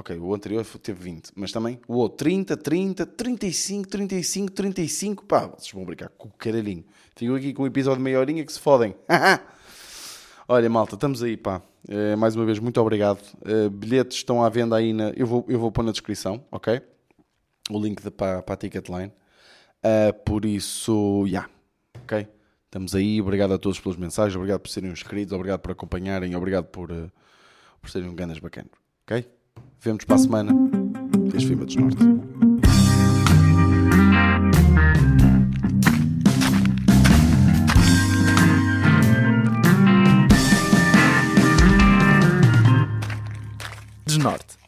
Ok, 0.01 0.19
o 0.19 0.35
anterior 0.35 0.65
teve 0.83 0.99
20, 0.99 1.33
mas 1.37 1.53
também 1.53 1.79
o 1.87 1.97
outro 1.97 2.25
30, 2.25 2.57
30, 2.57 3.05
35, 3.05 3.87
35, 3.87 4.51
35. 4.51 5.27
Pá, 5.27 5.49
vocês 5.49 5.71
vão 5.73 5.85
brincar 5.85 6.09
com 6.09 6.27
o 6.27 6.33
caralhinho. 6.33 6.87
Fico 7.15 7.35
aqui 7.35 7.53
com 7.53 7.65
um 7.65 7.67
episódio 7.67 7.99
de 7.99 8.05
meia 8.05 8.19
horinha 8.19 8.43
que 8.43 8.51
se 8.51 8.59
fodem. 8.59 8.97
Olha, 10.49 10.71
malta, 10.71 10.95
estamos 10.95 11.23
aí, 11.23 11.37
pá. 11.37 11.61
É, 11.87 12.17
mais 12.17 12.35
uma 12.35 12.47
vez, 12.47 12.59
muito 12.59 12.81
obrigado. 12.81 13.21
É, 13.45 13.69
bilhetes 13.69 14.17
estão 14.17 14.43
à 14.43 14.49
venda 14.49 14.75
aí 14.75 14.95
na. 14.95 15.11
Eu 15.11 15.27
vou, 15.27 15.45
eu 15.47 15.61
vou 15.61 15.71
pôr 15.71 15.83
na 15.83 15.93
descrição, 15.93 16.43
ok? 16.51 16.81
O 17.69 17.79
link 17.79 18.03
de, 18.03 18.11
para, 18.11 18.41
para 18.41 18.55
a 18.55 18.57
Ticketline. 18.57 19.13
Uh, 19.85 20.15
por 20.25 20.47
isso, 20.47 21.27
já. 21.27 21.31
Yeah, 21.31 21.51
ok? 22.05 22.29
Estamos 22.65 22.95
aí. 22.95 23.21
Obrigado 23.21 23.53
a 23.53 23.59
todos 23.59 23.79
pelas 23.79 23.99
mensagens. 23.99 24.35
Obrigado 24.35 24.61
por 24.61 24.71
serem 24.71 24.91
inscritos. 24.91 25.35
Obrigado 25.35 25.61
por 25.61 25.73
acompanharem. 25.73 26.35
Obrigado 26.35 26.69
por, 26.69 26.89
por 27.83 27.91
serem 27.91 28.09
um 28.09 28.15
ganas 28.15 28.39
bacanas, 28.39 28.73
ok? 29.03 29.40
Vemos 29.83 30.05
para 30.05 30.17
a 30.17 30.19
semana. 30.19 30.53
Este 31.35 31.47
foi 31.47 31.57
o 31.57 31.59
Desnorte. 31.61 31.97
Desnorte. 44.07 44.60